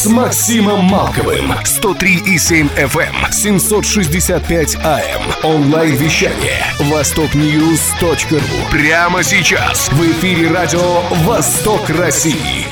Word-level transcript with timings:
с 0.00 0.06
Максимом 0.06 0.86
Малковым. 0.86 1.52
103,7 1.62 2.70
FM, 2.74 3.30
765 3.30 4.76
AM. 4.76 5.44
Онлайн-вещание. 5.44 6.64
Востокньюз.ру. 6.90 8.38
Прямо 8.72 9.22
сейчас. 9.22 9.90
В 9.92 10.00
эфире 10.00 10.50
радио 10.50 11.02
«Восток 11.26 11.90
России». 11.90 12.64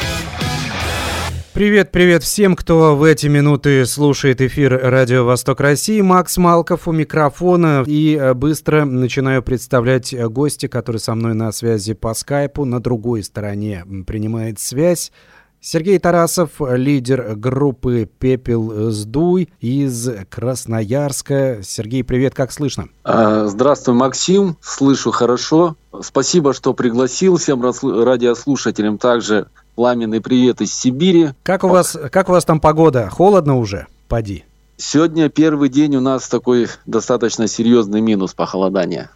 Привет, 1.52 1.92
привет 1.92 2.22
всем, 2.22 2.56
кто 2.56 2.96
в 2.96 3.02
эти 3.02 3.26
минуты 3.26 3.84
слушает 3.84 4.40
эфир 4.40 4.80
Радио 4.80 5.24
Восток 5.24 5.60
России. 5.60 6.00
Макс 6.00 6.38
Малков 6.38 6.88
у 6.88 6.92
микрофона. 6.92 7.82
И 7.86 8.16
э, 8.16 8.32
быстро 8.32 8.84
начинаю 8.86 9.42
представлять 9.42 10.14
э, 10.14 10.28
гостя, 10.28 10.68
который 10.68 10.98
со 10.98 11.14
мной 11.14 11.34
на 11.34 11.52
связи 11.52 11.92
по 11.92 12.14
скайпу. 12.14 12.64
На 12.64 12.80
другой 12.80 13.22
стороне 13.22 13.84
принимает 14.06 14.60
связь. 14.60 15.12
Сергей 15.60 15.98
Тарасов, 15.98 16.60
лидер 16.60 17.34
группы 17.34 18.08
«Пепел 18.18 18.90
Сдуй» 18.92 19.48
из 19.60 20.08
Красноярска. 20.30 21.58
Сергей, 21.62 22.04
привет, 22.04 22.32
как 22.34 22.52
слышно? 22.52 22.88
А, 23.02 23.46
здравствуй, 23.46 23.94
Максим, 23.94 24.56
слышу 24.60 25.10
хорошо. 25.10 25.74
Спасибо, 26.00 26.54
что 26.54 26.74
пригласил 26.74 27.38
всем 27.38 27.60
радиослушателям 27.62 28.98
также 28.98 29.48
Пламенный 29.74 30.20
привет 30.20 30.60
из 30.60 30.72
Сибири. 30.72 31.30
Как 31.42 31.64
у 31.64 31.68
вас, 31.68 31.96
как 32.10 32.28
у 32.28 32.32
вас 32.32 32.44
там 32.44 32.60
погода? 32.60 33.08
Холодно 33.10 33.58
уже? 33.58 33.86
Поди. 34.08 34.44
Сегодня 34.76 35.28
первый 35.28 35.68
день 35.68 35.96
у 35.96 36.00
нас 36.00 36.28
такой 36.28 36.68
достаточно 36.86 37.48
серьезный 37.48 38.00
минус 38.00 38.32
похолодания. 38.32 39.10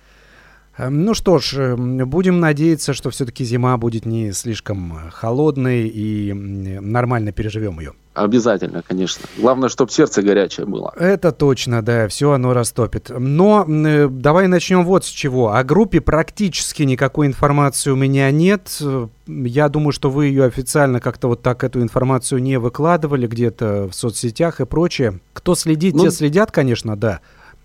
Эм, 0.79 1.05
ну 1.05 1.15
что 1.15 1.39
ж, 1.39 1.55
эм, 1.55 2.09
будем 2.09 2.41
надеяться, 2.41 2.95
что 2.95 3.11
все-таки 3.11 3.45
зима 3.45 3.77
будет 3.77 4.07
не 4.07 4.33
слишком 4.33 5.11
холодной 5.13 5.89
и 5.89 6.33
нормально 6.33 7.33
переживем 7.33 7.79
ее. 7.79 7.93
Обязательно, 8.15 8.83
конечно. 8.87 9.27
Главное, 9.39 9.71
чтобы 9.71 9.91
сердце 9.91 10.23
горячее 10.23 10.67
было. 10.67 10.93
Это 10.97 11.33
точно, 11.33 11.83
да, 11.83 12.09
все 12.09 12.33
оно 12.33 12.53
растопит. 12.53 13.11
Но 13.11 13.65
э, 13.67 14.09
давай 14.09 14.49
начнем 14.49 14.85
вот 14.85 15.05
с 15.05 15.09
чего. 15.09 15.55
О 15.55 15.65
группе 15.65 16.01
практически 16.01 16.83
никакой 16.83 17.27
информации 17.27 17.91
у 17.91 17.97
меня 17.97 18.31
нет. 18.31 18.83
Я 19.27 19.69
думаю, 19.71 19.93
что 19.93 20.11
вы 20.11 20.27
ее 20.27 20.45
официально 20.45 21.01
как-то 21.01 21.29
вот 21.29 21.43
так 21.43 21.65
эту 21.65 21.81
информацию 21.81 22.43
не 22.43 22.59
выкладывали 22.59 23.27
где-то 23.27 23.89
в 23.91 23.95
соцсетях 23.95 24.61
и 24.61 24.67
прочее. 24.67 25.21
Кто 25.33 25.55
следит, 25.55 25.95
ну, 25.95 26.05
те 26.05 26.11
следят, 26.11 26.51
конечно, 26.51 26.97
да. 26.97 27.21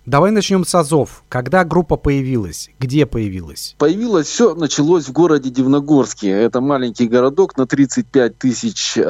Давай 0.08 0.30
начнем 0.30 0.64
с 0.64 0.74
Азов. 0.74 1.22
Когда 1.28 1.64
группа 1.64 1.98
появилась? 1.98 2.70
Где 2.80 3.04
появилась? 3.04 3.74
Появилось 3.76 4.26
все, 4.26 4.54
началось 4.54 5.06
в 5.06 5.12
городе 5.12 5.50
Дивногорске. 5.50 6.30
Это 6.30 6.62
маленький 6.62 7.06
городок 7.06 7.58
на 7.58 7.66
35 7.66 8.38
тысяч 8.38 8.96
э, 8.96 9.02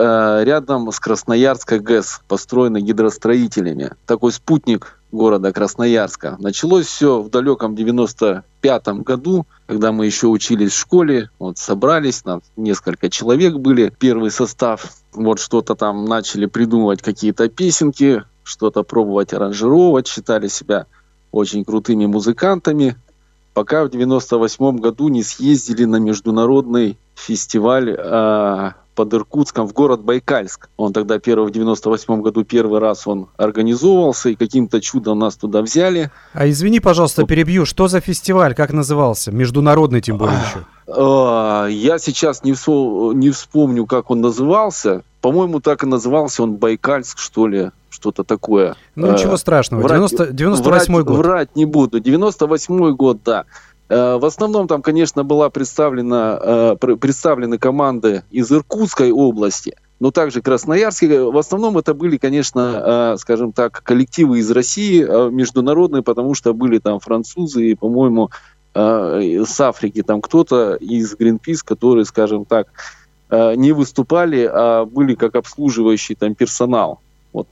рядом 0.42 0.90
с 0.90 0.98
Красноярска 0.98 1.78
ГЭС, 1.78 2.22
построенный 2.26 2.80
гидростроителями. 2.80 3.92
Такой 4.06 4.32
спутник 4.32 4.98
города 5.12 5.52
Красноярска. 5.52 6.36
Началось 6.40 6.86
все 6.86 7.22
в 7.22 7.30
далеком 7.30 7.76
95-м 7.76 9.02
году, 9.04 9.46
когда 9.68 9.92
мы 9.92 10.04
еще 10.04 10.26
учились 10.26 10.72
в 10.72 10.80
школе. 10.80 11.30
Вот 11.38 11.58
собрались, 11.58 12.24
нас 12.24 12.40
несколько 12.56 13.08
человек 13.08 13.54
были, 13.54 13.94
первый 14.00 14.32
состав. 14.32 14.94
Вот 15.12 15.38
что-то 15.38 15.76
там 15.76 16.06
начали 16.06 16.46
придумывать 16.46 17.02
какие-то 17.02 17.48
песенки, 17.48 18.24
что-то 18.48 18.82
пробовать 18.82 19.32
аранжировать, 19.34 20.08
считали 20.08 20.48
себя 20.48 20.86
очень 21.32 21.64
крутыми 21.64 22.06
музыкантами, 22.06 22.96
пока 23.54 23.84
в 23.84 23.90
98 23.90 24.78
году 24.78 25.08
не 25.08 25.22
съездили 25.22 25.84
на 25.84 25.96
международный 25.96 26.96
фестиваль 27.14 27.94
э, 27.98 28.70
под 28.98 29.14
Иркутском 29.14 29.68
в 29.68 29.72
город 29.72 30.00
Байкальск. 30.00 30.68
Он 30.76 30.92
тогда 30.92 31.20
первый, 31.20 31.48
в 31.48 31.52
98 31.52 32.20
году 32.20 32.44
первый 32.44 32.80
раз 32.80 33.06
он 33.06 33.28
организовывался, 33.36 34.30
и 34.30 34.34
каким-то 34.34 34.80
чудом 34.80 35.20
нас 35.20 35.36
туда 35.36 35.62
взяли. 35.62 36.10
А 36.32 36.48
извини, 36.48 36.80
пожалуйста, 36.80 37.24
перебью. 37.24 37.64
Что 37.64 37.86
за 37.86 38.00
фестиваль? 38.00 38.56
Как 38.56 38.72
назывался? 38.72 39.30
Международный 39.30 40.00
тем 40.00 40.18
более 40.18 40.38
еще. 40.38 40.66
А, 40.88 41.66
я 41.66 41.98
сейчас 42.00 42.42
не, 42.42 42.54
не 43.14 43.30
вспомню, 43.30 43.86
как 43.86 44.10
он 44.10 44.20
назывался. 44.20 45.02
По-моему, 45.20 45.60
так 45.60 45.84
и 45.84 45.86
назывался 45.86 46.42
он 46.42 46.56
Байкальск, 46.56 47.18
что 47.18 47.46
ли 47.46 47.70
что-то 47.98 48.22
такое. 48.22 48.76
Ну, 48.94 49.12
ничего 49.12 49.34
э, 49.34 49.38
страшного. 49.38 49.82
Врать, 49.82 50.10
90, 50.10 50.32
98 50.32 50.94
врать, 50.94 51.06
год. 51.06 51.16
Врать 51.16 51.56
не 51.56 51.64
буду. 51.64 51.98
98 51.98 52.94
год, 52.94 53.18
да. 53.24 53.44
Э, 53.88 54.18
в 54.18 54.24
основном 54.24 54.68
там, 54.68 54.82
конечно, 54.82 55.24
была 55.24 55.50
представлена, 55.50 56.38
э, 56.40 56.76
представлены 56.76 57.58
команды 57.58 58.22
из 58.30 58.52
Иркутской 58.52 59.10
области, 59.10 59.74
но 59.98 60.12
также 60.12 60.42
Красноярский. 60.42 61.08
В 61.08 61.36
основном 61.36 61.76
это 61.76 61.92
были, 61.92 62.18
конечно, 62.18 63.16
скажем 63.18 63.52
так, 63.52 63.82
коллективы 63.82 64.38
из 64.38 64.48
России, 64.52 65.02
международные, 65.30 66.04
потому 66.04 66.34
что 66.34 66.54
были 66.54 66.78
там 66.78 67.00
французы 67.00 67.70
и, 67.70 67.74
по-моему, 67.74 68.30
с 68.74 69.60
Африки 69.60 70.02
там 70.02 70.20
кто-то 70.20 70.76
из 70.76 71.16
Greenpeace, 71.16 71.64
которые, 71.64 72.04
скажем 72.04 72.44
так, 72.44 72.68
не 73.28 73.72
выступали, 73.72 74.48
а 74.48 74.84
были 74.84 75.16
как 75.16 75.34
обслуживающий 75.34 76.14
там 76.14 76.36
персонал. 76.36 77.00
Вот 77.32 77.48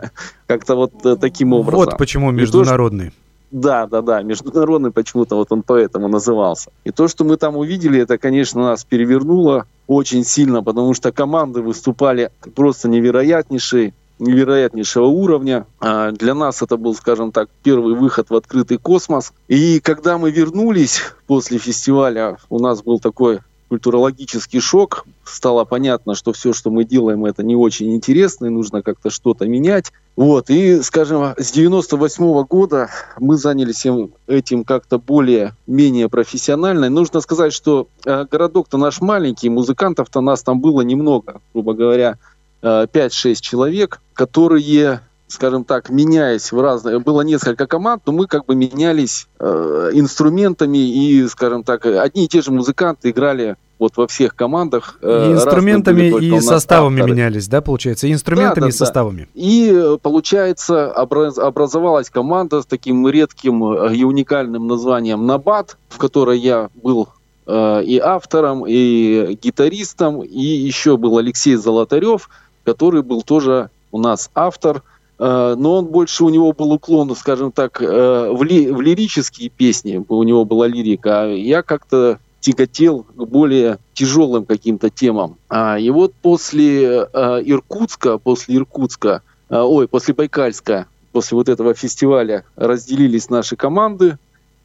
как-то 0.46 0.74
вот 0.74 0.92
э, 1.04 1.16
таким 1.16 1.52
образом. 1.52 1.86
Вот 1.86 1.98
почему 1.98 2.30
международный. 2.30 3.12
Да, 3.50 3.86
да, 3.86 4.02
да, 4.02 4.22
международный 4.22 4.90
почему-то 4.90 5.36
вот 5.36 5.50
он 5.52 5.62
поэтому 5.62 6.08
назывался. 6.08 6.70
И 6.84 6.90
то, 6.90 7.08
что 7.08 7.24
мы 7.24 7.38
там 7.38 7.56
увидели, 7.56 8.00
это, 8.00 8.18
конечно, 8.18 8.62
нас 8.62 8.84
перевернуло 8.84 9.66
очень 9.86 10.24
сильно, 10.24 10.62
потому 10.62 10.92
что 10.92 11.12
команды 11.12 11.62
выступали 11.62 12.30
просто 12.54 12.88
невероятнейшие, 12.88 13.94
невероятнейшего 14.18 15.06
уровня. 15.06 15.66
А 15.80 16.12
для 16.12 16.34
нас 16.34 16.60
это 16.60 16.76
был, 16.76 16.94
скажем 16.94 17.32
так, 17.32 17.48
первый 17.62 17.94
выход 17.94 18.28
в 18.28 18.36
открытый 18.36 18.76
космос. 18.76 19.32
И 19.48 19.80
когда 19.80 20.18
мы 20.18 20.30
вернулись 20.30 21.00
после 21.26 21.56
фестиваля, 21.56 22.36
у 22.50 22.58
нас 22.58 22.82
был 22.82 23.00
такой 23.00 23.40
культурологический 23.68 24.60
шок. 24.60 25.06
Стало 25.30 25.64
понятно, 25.64 26.14
что 26.14 26.32
все, 26.32 26.52
что 26.52 26.70
мы 26.70 26.84
делаем, 26.84 27.24
это 27.24 27.42
не 27.42 27.54
очень 27.54 27.94
интересно, 27.94 28.46
и 28.46 28.50
нужно 28.50 28.82
как-то 28.82 29.10
что-то 29.10 29.46
менять. 29.46 29.92
Вот, 30.16 30.50
и, 30.50 30.82
скажем, 30.82 31.34
с 31.36 31.52
98 31.52 32.24
-го 32.24 32.44
года 32.46 32.88
мы 33.20 33.36
занялись 33.36 33.86
этим 34.26 34.64
как-то 34.64 34.98
более-менее 34.98 36.08
профессионально. 36.08 36.86
И 36.86 36.88
нужно 36.88 37.20
сказать, 37.20 37.52
что 37.52 37.88
э, 38.04 38.24
городок-то 38.30 38.78
наш 38.78 39.00
маленький, 39.00 39.48
музыкантов-то 39.48 40.20
нас 40.20 40.42
там 40.42 40.60
было 40.60 40.80
немного, 40.80 41.40
грубо 41.52 41.74
говоря, 41.74 42.18
5-6 42.62 43.30
э, 43.30 43.34
человек, 43.34 44.00
которые 44.14 45.00
скажем 45.28 45.64
так, 45.64 45.90
меняясь 45.90 46.52
в 46.52 46.60
разные, 46.60 46.98
было 46.98 47.20
несколько 47.20 47.66
команд, 47.66 48.02
но 48.06 48.12
мы 48.12 48.26
как 48.26 48.46
бы 48.46 48.54
менялись 48.54 49.28
э, 49.38 49.90
инструментами 49.92 50.78
и, 50.78 51.28
скажем 51.28 51.64
так, 51.64 51.84
одни 51.84 52.24
и 52.24 52.28
те 52.28 52.40
же 52.40 52.50
музыканты 52.50 53.10
играли 53.10 53.56
вот 53.78 53.96
во 53.96 54.06
всех 54.06 54.34
командах. 54.34 54.98
Э, 55.02 55.28
и 55.28 55.32
инструментами 55.32 56.20
и 56.20 56.40
составами 56.40 57.02
менялись, 57.02 57.48
да, 57.48 57.60
получается? 57.60 58.06
И 58.06 58.12
инструментами 58.12 58.54
да, 58.54 58.60
да, 58.62 58.68
и 58.68 58.72
составами. 58.72 59.20
Да. 59.20 59.26
И, 59.34 59.98
получается, 60.02 60.92
образ, 60.92 61.38
образовалась 61.38 62.10
команда 62.10 62.62
с 62.62 62.66
таким 62.66 63.08
редким 63.08 63.64
э, 63.64 63.94
и 63.94 64.04
уникальным 64.04 64.66
названием 64.66 65.26
«Набат», 65.26 65.76
в 65.88 65.98
которой 65.98 66.38
я 66.38 66.70
был 66.82 67.08
э, 67.46 67.82
и 67.84 67.98
автором, 67.98 68.64
и 68.66 69.38
гитаристом, 69.40 70.22
и 70.22 70.42
еще 70.42 70.96
был 70.96 71.18
Алексей 71.18 71.54
Золотарев, 71.54 72.28
который 72.64 73.02
был 73.02 73.22
тоже 73.22 73.70
у 73.92 73.98
нас 74.00 74.30
автор– 74.34 74.82
но 75.20 75.78
он 75.78 75.86
больше 75.86 76.22
у 76.22 76.28
него 76.28 76.52
был 76.52 76.70
уклон, 76.70 77.12
скажем 77.16 77.50
так, 77.50 77.80
в, 77.80 78.42
ли, 78.44 78.70
в 78.70 78.80
лирические 78.80 79.48
песни, 79.48 80.00
у 80.08 80.22
него 80.22 80.44
была 80.44 80.68
лирика, 80.68 81.22
а 81.22 81.26
я 81.26 81.64
как-то 81.64 82.20
тяготел 82.40 83.02
к 83.02 83.24
более 83.26 83.78
тяжелым 83.94 84.44
каким-то 84.44 84.90
темам. 84.90 85.38
А, 85.48 85.78
и 85.78 85.90
вот 85.90 86.14
после 86.14 87.06
э, 87.12 87.42
Иркутска, 87.44 88.18
после 88.18 88.56
Иркутска, 88.56 89.22
ой, 89.50 89.88
после 89.88 90.14
Байкальска, 90.14 90.86
после 91.12 91.36
вот 91.36 91.48
этого 91.48 91.74
фестиваля 91.74 92.44
разделились 92.54 93.30
наши 93.30 93.56
команды 93.56 94.18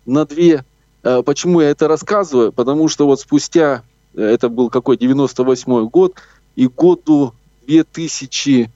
на 0.05 0.25
две. 0.25 0.65
Почему 1.01 1.61
я 1.61 1.69
это 1.69 1.87
рассказываю? 1.87 2.51
Потому 2.51 2.87
что 2.89 3.05
вот 3.05 3.19
спустя, 3.19 3.83
это 4.13 4.49
был 4.49 4.69
какой, 4.69 4.97
98 4.97 5.87
год, 5.89 6.15
и 6.55 6.67
году 6.67 7.33
2000 7.65 8.69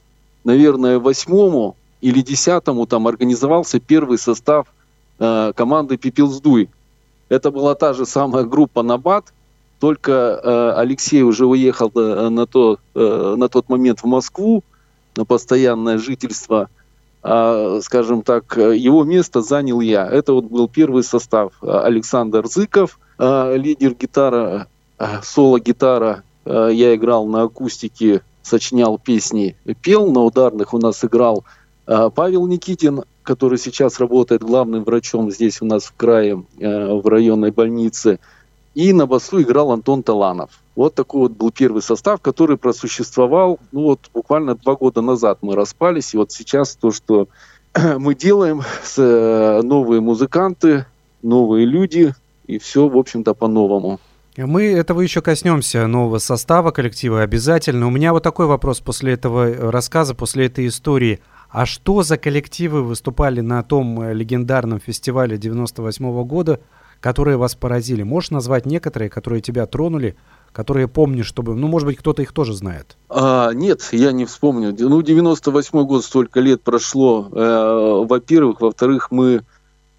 наверное, 0.48 0.98
восьмому 0.98 1.76
или 2.00 2.22
десятому 2.22 2.88
там 2.88 3.06
организовался 3.06 3.82
первый 3.82 4.18
состав 4.18 4.68
команды 5.18 5.98
Пипилсдуй. 5.98 6.70
Это 7.30 7.52
была 7.52 7.76
та 7.76 7.94
же 7.94 8.06
самая 8.06 8.44
группа 8.44 8.84
Набат, 8.84 9.34
только 9.80 10.12
э, 10.12 10.72
Алексей 10.78 11.22
уже 11.22 11.46
уехал 11.46 11.92
э, 11.94 12.30
на, 12.30 12.48
то, 12.48 12.80
э, 12.96 13.36
на 13.38 13.48
тот 13.48 13.70
момент 13.70 14.00
в 14.02 14.06
Москву 14.06 14.64
на 15.16 15.26
постоянное 15.26 15.98
жительство, 15.98 16.70
а, 17.24 17.80
скажем 17.82 18.22
так, 18.22 18.56
его 18.56 19.04
место 19.04 19.42
занял 19.42 19.82
я. 19.82 20.08
Это 20.08 20.34
вот 20.34 20.46
был 20.46 20.68
первый 20.68 21.04
состав. 21.04 21.54
Александр 21.62 22.46
Зыков, 22.46 23.00
лидер 23.18 23.96
гитара, 23.96 24.68
соло-гитара. 25.24 26.22
Я 26.46 26.94
играл 26.94 27.26
на 27.26 27.42
акустике, 27.42 28.22
сочинял 28.44 29.00
песни, 29.00 29.58
пел. 29.82 30.12
На 30.12 30.22
ударных 30.22 30.76
у 30.76 30.78
нас 30.78 31.04
играл 31.04 31.44
Павел 31.88 32.46
Никитин, 32.46 33.02
который 33.28 33.60
сейчас 33.60 34.00
работает 34.00 34.42
главным 34.42 34.84
врачом 34.84 35.30
здесь 35.30 35.62
у 35.62 35.66
нас 35.66 35.84
в 35.84 35.94
крае, 35.96 36.44
в 36.58 37.08
районной 37.08 37.52
больнице– 37.52 38.20
и 38.78 38.94
на 38.94 39.08
басу 39.08 39.42
играл 39.42 39.72
Антон 39.72 40.04
Таланов. 40.04 40.52
Вот 40.76 40.94
такой 40.94 41.22
вот 41.22 41.32
был 41.32 41.50
первый 41.50 41.82
состав, 41.82 42.22
который 42.22 42.58
просуществовал, 42.58 43.58
ну 43.72 43.82
вот 43.86 44.02
буквально 44.14 44.54
два 44.54 44.76
года 44.76 45.02
назад 45.02 45.40
мы 45.42 45.56
распались, 45.56 46.14
и 46.14 46.18
вот 46.18 46.32
сейчас 46.32 46.76
то, 46.76 46.92
что 46.92 47.28
мы 47.98 48.14
делаем, 48.14 48.62
э, 48.98 49.62
новые 49.64 50.00
музыканты, 50.00 50.86
новые 51.24 51.66
люди, 51.66 52.14
и 52.46 52.60
все, 52.60 52.88
в 52.88 52.96
общем-то, 52.96 53.34
по-новому. 53.34 54.00
Мы 54.38 54.66
этого 54.66 55.02
еще 55.02 55.24
коснемся, 55.24 55.88
нового 55.88 56.20
состава 56.20 56.70
коллектива 56.70 57.24
обязательно. 57.24 57.88
У 57.88 57.90
меня 57.90 58.14
вот 58.14 58.22
такой 58.22 58.46
вопрос 58.46 58.80
после 58.80 59.14
этого 59.14 59.50
э, 59.50 59.70
рассказа, 59.72 60.14
после 60.14 60.46
этой 60.46 60.68
истории. 60.68 61.20
А 61.50 61.66
что 61.66 62.04
за 62.04 62.18
коллективы 62.18 62.84
выступали 62.84 63.42
на 63.42 63.64
том 63.64 64.02
э, 64.02 64.14
легендарном 64.14 64.80
фестивале 64.80 65.38
98 65.38 66.06
-го 66.06 66.26
года, 66.26 66.60
которые 67.00 67.38
вас 67.38 67.56
поразили? 67.56 68.04
Можешь 68.04 68.32
назвать 68.32 68.66
некоторые, 68.66 69.10
которые 69.10 69.42
тебя 69.42 69.66
тронули, 69.66 70.16
которые 70.52 70.88
помнишь, 70.88 71.28
чтобы, 71.28 71.56
ну, 71.56 71.68
может 71.68 71.86
быть, 71.86 71.98
кто-то 71.98 72.22
их 72.22 72.34
тоже 72.34 72.54
знает? 72.54 72.98
А, 73.10 73.52
нет, 73.54 73.88
я 73.92 74.12
не 74.12 74.26
вспомню. 74.26 74.76
Ну, 74.78 75.02
98 75.02 75.86
год, 75.86 76.04
столько 76.04 76.42
лет 76.42 76.62
прошло. 76.64 77.30
Э, 77.32 78.06
во-первых, 78.06 78.62
во-вторых, 78.62 79.12
мы, 79.12 79.42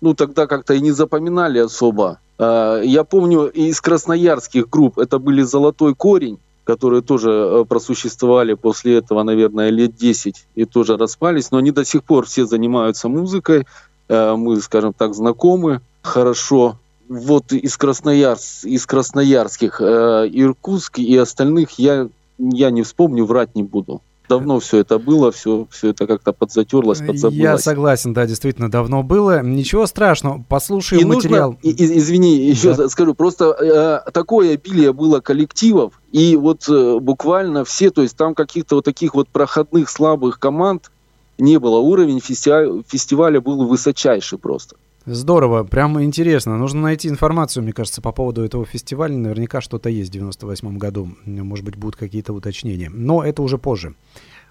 ну, 0.01 0.15
тогда 0.15 0.47
как-то 0.47 0.75
и 0.75 0.81
не 0.81 0.93
запоминали 0.93 1.61
особо. 1.61 2.19
Э, 2.39 2.83
я 2.85 3.05
помню 3.05 3.47
из 3.47 3.81
красноярских 3.81 4.69
групп, 4.69 4.99
это 4.99 5.19
были 5.19 5.43
«Золотой 5.43 5.95
корень», 5.95 6.39
которые 6.69 7.01
тоже 7.01 7.31
э, 7.31 7.65
просуществовали 7.67 8.53
после 8.53 8.99
этого, 8.99 9.23
наверное, 9.23 9.71
лет 9.71 9.97
10 9.97 10.49
и 10.55 10.67
тоже 10.67 10.99
распались, 10.99 11.51
но 11.51 11.57
они 11.57 11.71
до 11.71 11.83
сих 11.83 12.05
пор 12.05 12.27
все 12.27 12.45
занимаются 12.45 13.09
музыкой, 13.09 13.67
э, 14.09 14.35
мы, 14.37 14.61
скажем 14.61 14.93
так, 14.93 15.15
знакомы 15.15 15.81
хорошо 16.03 16.79
вот 17.09 17.53
из, 17.53 17.75
Красноярск, 17.79 18.67
из 18.67 18.85
красноярских, 18.85 19.81
э, 19.81 20.29
Иркутск 20.31 20.99
и 20.99 21.17
остальных 21.17 21.79
я, 21.79 22.09
я 22.37 22.71
не 22.71 22.83
вспомню, 22.83 23.25
врать 23.25 23.55
не 23.55 23.63
буду. 23.63 24.03
Давно 24.29 24.61
все 24.61 24.79
это 24.79 24.99
было, 24.99 25.33
все, 25.33 25.67
все 25.71 25.91
это 25.91 26.07
как-то 26.07 26.33
подзатерлось, 26.33 27.01
подзабылось. 27.01 27.43
Я 27.43 27.59
согласен, 27.59 28.13
да, 28.13 28.27
действительно, 28.27 28.71
давно 28.71 29.03
было. 29.03 29.43
Ничего 29.43 29.87
страшного, 29.87 30.45
послушай 30.49 31.05
материал. 31.05 31.53
Нужно, 31.63 31.69
и, 31.69 31.99
извини, 31.99 32.37
еще 32.37 32.75
да. 32.75 32.89
скажу, 32.89 33.15
просто 33.15 34.05
э, 34.07 34.11
такое 34.11 34.55
обилие 34.55 34.93
было 34.93 35.21
коллективов, 35.21 36.01
и 36.13 36.37
вот 36.37 36.69
э, 36.69 36.99
буквально 37.01 37.65
все, 37.65 37.91
то 37.91 38.03
есть 38.03 38.17
там 38.17 38.35
каких-то 38.35 38.77
вот 38.77 38.85
таких 38.85 39.15
вот 39.15 39.29
проходных 39.29 39.89
слабых 39.89 40.39
команд 40.39 40.91
не 41.39 41.59
было. 41.59 41.79
Уровень 41.79 42.21
фестиваля, 42.21 42.83
фестиваля 42.87 43.41
был 43.41 43.67
высочайший 43.67 44.39
просто. 44.39 44.77
Здорово, 45.11 45.65
прям 45.65 46.03
интересно. 46.03 46.59
Нужно 46.59 46.83
найти 46.83 47.09
информацию, 47.09 47.63
мне 47.63 47.73
кажется, 47.73 48.03
по 48.03 48.13
поводу 48.13 48.45
этого 48.45 48.67
фестиваля. 48.67 49.17
Наверняка 49.17 49.63
что-то 49.63 49.89
есть 49.89 50.11
в 50.11 50.13
98 50.13 50.77
году. 50.77 51.09
Может 51.25 51.65
быть, 51.65 51.77
будут 51.77 51.97
какие-то 51.97 52.35
уточнения. 52.35 52.91
Но 52.93 53.25
это 53.25 53.41
уже 53.41 53.57
позже. 53.57 53.95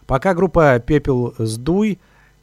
Пока 0.08 0.34
группа 0.34 0.80
«Пепел 0.80 1.36
сдуй», 1.38 2.00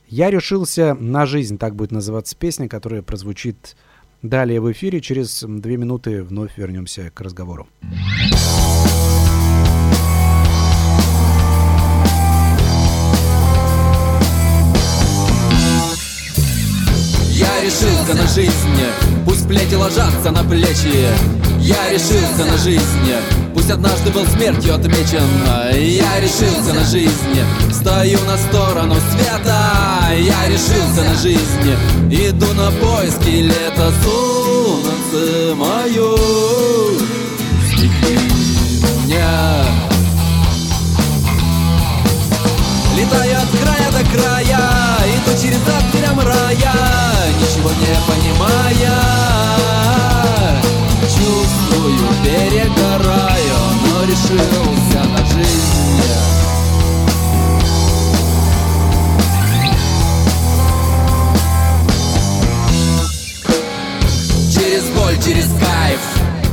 я 0.07 0.31
решился 0.31 0.95
на 0.95 1.27
жизнь, 1.27 1.59
так 1.59 1.75
будет 1.75 1.91
называться 1.91 2.37
песня, 2.37 2.69
которая 2.69 3.03
прозвучит 3.03 3.75
далее 4.23 4.61
в 4.61 4.71
эфире. 4.71 5.01
Через 5.01 5.43
две 5.43 5.77
минуты 5.77 6.23
вновь 6.23 6.57
вернемся 6.57 7.11
к 7.13 7.21
разговору. 7.21 7.67
Решился 17.75 18.15
на 18.15 18.27
жизнь. 18.29 18.81
Пусть 19.25 19.49
плети 19.49 19.75
ложатся 19.75 20.31
на 20.31 20.45
плечи. 20.45 21.09
Я 21.59 21.91
решился 21.91 22.45
на 22.45 22.57
жизнь. 22.59 23.13
Пусть 23.53 23.71
однажды 23.71 24.11
был 24.11 24.27
смертью 24.27 24.75
отмечен. 24.75 25.29
Я 25.73 26.21
решился 26.21 26.73
на 26.73 26.85
жизнь. 26.85 27.41
Стою 27.73 28.19
на 28.27 28.37
сторону 28.37 28.95
света. 29.11 29.73
Я 30.17 30.49
решился 30.49 31.03
на 31.03 31.15
жизнь. 31.17 31.75
Иду 32.11 32.53
на 32.55 32.71
поиски 32.71 33.43
лета. 33.43 33.93
Солнце 34.05 35.55
мое 35.57 36.15
меня 39.07 39.65
Летаю 42.97 43.37
от 43.37 43.49
края 43.49 43.91
до 43.91 44.17
края. 44.17 44.71
Иду 45.07 45.43
через 45.43 45.59
ад 45.69 45.85
прям 45.93 46.21
рая 46.21 47.14
ничего 47.55 47.71
не 47.71 47.87
понимая 48.07 49.01
Чувствую, 51.03 52.09
перегораю, 52.23 53.59
но 53.87 54.05
решился 54.05 55.01
на 55.11 55.19
жизнь. 55.27 56.03
Через 64.53 64.85
боль, 64.91 65.17
через 65.25 65.47
кайф, 65.61 66.01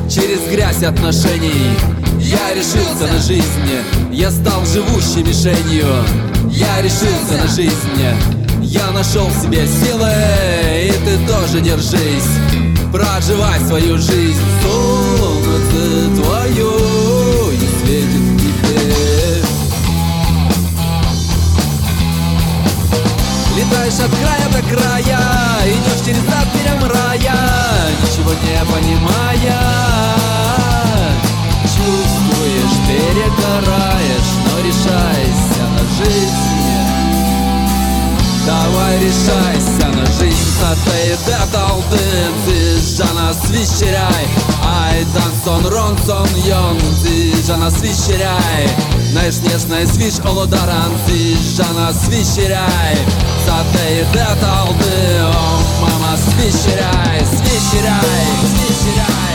через 0.09 0.41
грязь 0.49 0.83
отношений 0.83 1.77
Я 2.19 2.53
решился 2.53 3.11
на 3.11 3.19
жизнь, 3.19 3.43
я 4.11 4.29
стал 4.29 4.65
живущей 4.65 5.23
мишенью. 5.23 5.87
Я 6.51 6.81
решился 6.81 7.37
на 7.41 7.47
жизнь 7.47 8.40
я 8.71 8.89
нашел 8.91 9.27
в 9.27 9.33
себе 9.33 9.67
силы, 9.67 10.09
и 10.87 10.93
ты 11.05 11.27
тоже 11.27 11.59
держись. 11.59 12.31
Проживай 12.91 13.59
свою 13.67 13.97
жизнь, 13.97 14.39
солнце 14.63 16.21
твое 16.21 16.71
и 17.53 17.67
светит 17.79 18.25
тебе. 18.39 19.43
Летаешь 23.57 23.99
от 23.99 24.11
края 24.11 24.47
до 24.53 24.61
края, 24.73 25.19
идешь 25.65 26.05
через 26.05 26.23
прям 26.23 26.79
рая 26.89 27.51
Ничего 28.01 28.31
не 28.31 28.57
понимая. 28.71 29.59
Чувствуешь, 31.63 32.77
перегораешь, 32.87 33.90
решайся 38.99 39.87
на 39.87 40.05
жизнь 40.05 40.51
Satayda 40.61 41.53
daldın 41.53 42.31
Cana 42.97 43.33
svišeraj 43.33 44.25
Ajdan 44.63 45.31
son 45.45 45.71
ron 45.71 45.97
son 46.05 46.27
jon 46.47 46.77
Ty 47.03 47.43
żana 47.47 47.71
svišeraj 47.71 48.65
Najśmiesznej 49.13 49.87
swisz 49.87 50.19
olodaran 50.25 50.91
Ty 51.07 51.37
żana 51.57 51.93
svišeraj 51.93 52.95
Satayda 53.45 54.35
daldı 54.41 55.25
O 55.25 55.61
mama 55.81 56.17
svišeraj 56.17 57.19
Svišeraj 57.19 58.25
Svišeraj 58.51 59.30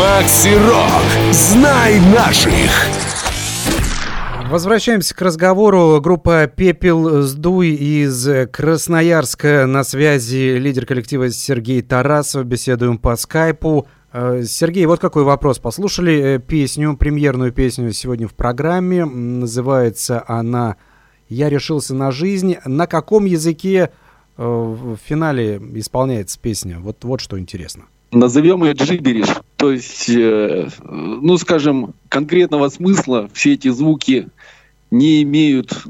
Макси 0.00 0.54
Рок. 0.54 1.30
Знай 1.30 2.00
наших. 2.00 2.70
Возвращаемся 4.48 5.14
к 5.14 5.20
разговору. 5.20 6.00
Группа 6.00 6.46
«Пепел 6.46 7.20
Сдуй» 7.20 7.72
из 7.72 8.26
Красноярска. 8.50 9.66
На 9.66 9.84
связи 9.84 10.56
лидер 10.56 10.86
коллектива 10.86 11.30
Сергей 11.30 11.82
Тарасов. 11.82 12.46
Беседуем 12.46 12.96
по 12.96 13.14
скайпу. 13.14 13.88
Э, 14.10 14.42
Сергей, 14.42 14.86
вот 14.86 15.00
какой 15.00 15.24
вопрос. 15.24 15.58
Послушали 15.58 16.36
э, 16.36 16.38
песню, 16.38 16.96
премьерную 16.96 17.52
песню 17.52 17.92
сегодня 17.92 18.26
в 18.26 18.32
программе. 18.32 19.04
Называется 19.04 20.24
она 20.26 20.76
«Я 21.28 21.50
решился 21.50 21.94
на 21.94 22.10
жизнь». 22.10 22.56
На 22.64 22.86
каком 22.86 23.26
языке 23.26 23.90
в 24.38 24.96
финале 24.96 25.60
исполняется 25.74 26.40
песня? 26.40 26.78
Вот, 26.80 27.04
вот 27.04 27.20
что 27.20 27.38
интересно. 27.38 27.84
Назовем 28.12 28.64
ее 28.64 28.72
джибериш. 28.72 29.28
То 29.56 29.70
есть, 29.70 30.08
э, 30.08 30.68
ну, 30.82 31.36
скажем, 31.36 31.94
конкретного 32.08 32.68
смысла 32.68 33.30
все 33.32 33.54
эти 33.54 33.68
звуки 33.68 34.28
не 34.90 35.22
имеют 35.22 35.84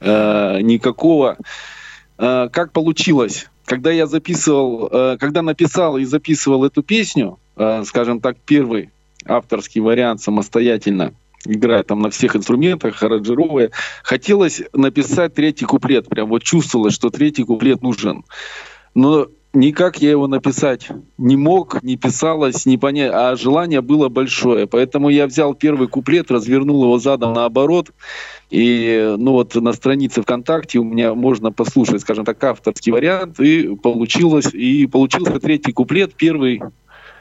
э, 0.00 0.60
никакого. 0.62 1.36
Э, 2.16 2.48
как 2.50 2.72
получилось? 2.72 3.48
Когда 3.66 3.90
я 3.90 4.06
записывал, 4.06 4.88
э, 4.90 5.16
когда 5.20 5.42
написал 5.42 5.98
и 5.98 6.04
записывал 6.04 6.64
эту 6.64 6.82
песню, 6.82 7.38
э, 7.56 7.82
скажем 7.84 8.20
так, 8.20 8.38
первый 8.46 8.90
авторский 9.26 9.82
вариант 9.82 10.22
самостоятельно, 10.22 11.12
играя 11.44 11.82
там 11.82 12.00
на 12.00 12.08
всех 12.08 12.34
инструментах, 12.34 13.02
аранжировая, 13.02 13.72
хотелось 14.02 14.62
написать 14.72 15.34
третий 15.34 15.66
куплет. 15.66 16.08
Прям 16.08 16.28
вот 16.28 16.42
чувствовалось, 16.42 16.94
что 16.94 17.10
третий 17.10 17.44
куплет 17.44 17.82
нужен. 17.82 18.24
Но 18.94 19.28
никак 19.52 20.00
я 20.00 20.10
его 20.10 20.26
написать 20.26 20.88
не 21.16 21.36
мог, 21.36 21.82
не 21.82 21.96
писалось, 21.96 22.66
не 22.66 22.78
понять, 22.78 23.12
а 23.14 23.36
желание 23.36 23.80
было 23.80 24.08
большое. 24.08 24.66
Поэтому 24.66 25.08
я 25.08 25.26
взял 25.26 25.54
первый 25.54 25.88
куплет, 25.88 26.30
развернул 26.30 26.84
его 26.84 26.98
задом 26.98 27.32
наоборот. 27.32 27.90
И 28.50 29.14
ну 29.18 29.32
вот 29.32 29.54
на 29.54 29.72
странице 29.72 30.22
ВКонтакте 30.22 30.78
у 30.78 30.84
меня 30.84 31.14
можно 31.14 31.52
послушать, 31.52 32.02
скажем 32.02 32.24
так, 32.24 32.42
авторский 32.42 32.92
вариант, 32.92 33.40
и 33.40 33.76
получилось, 33.76 34.52
и 34.52 34.86
получился 34.86 35.38
третий 35.40 35.72
куплет, 35.72 36.14
первый 36.14 36.62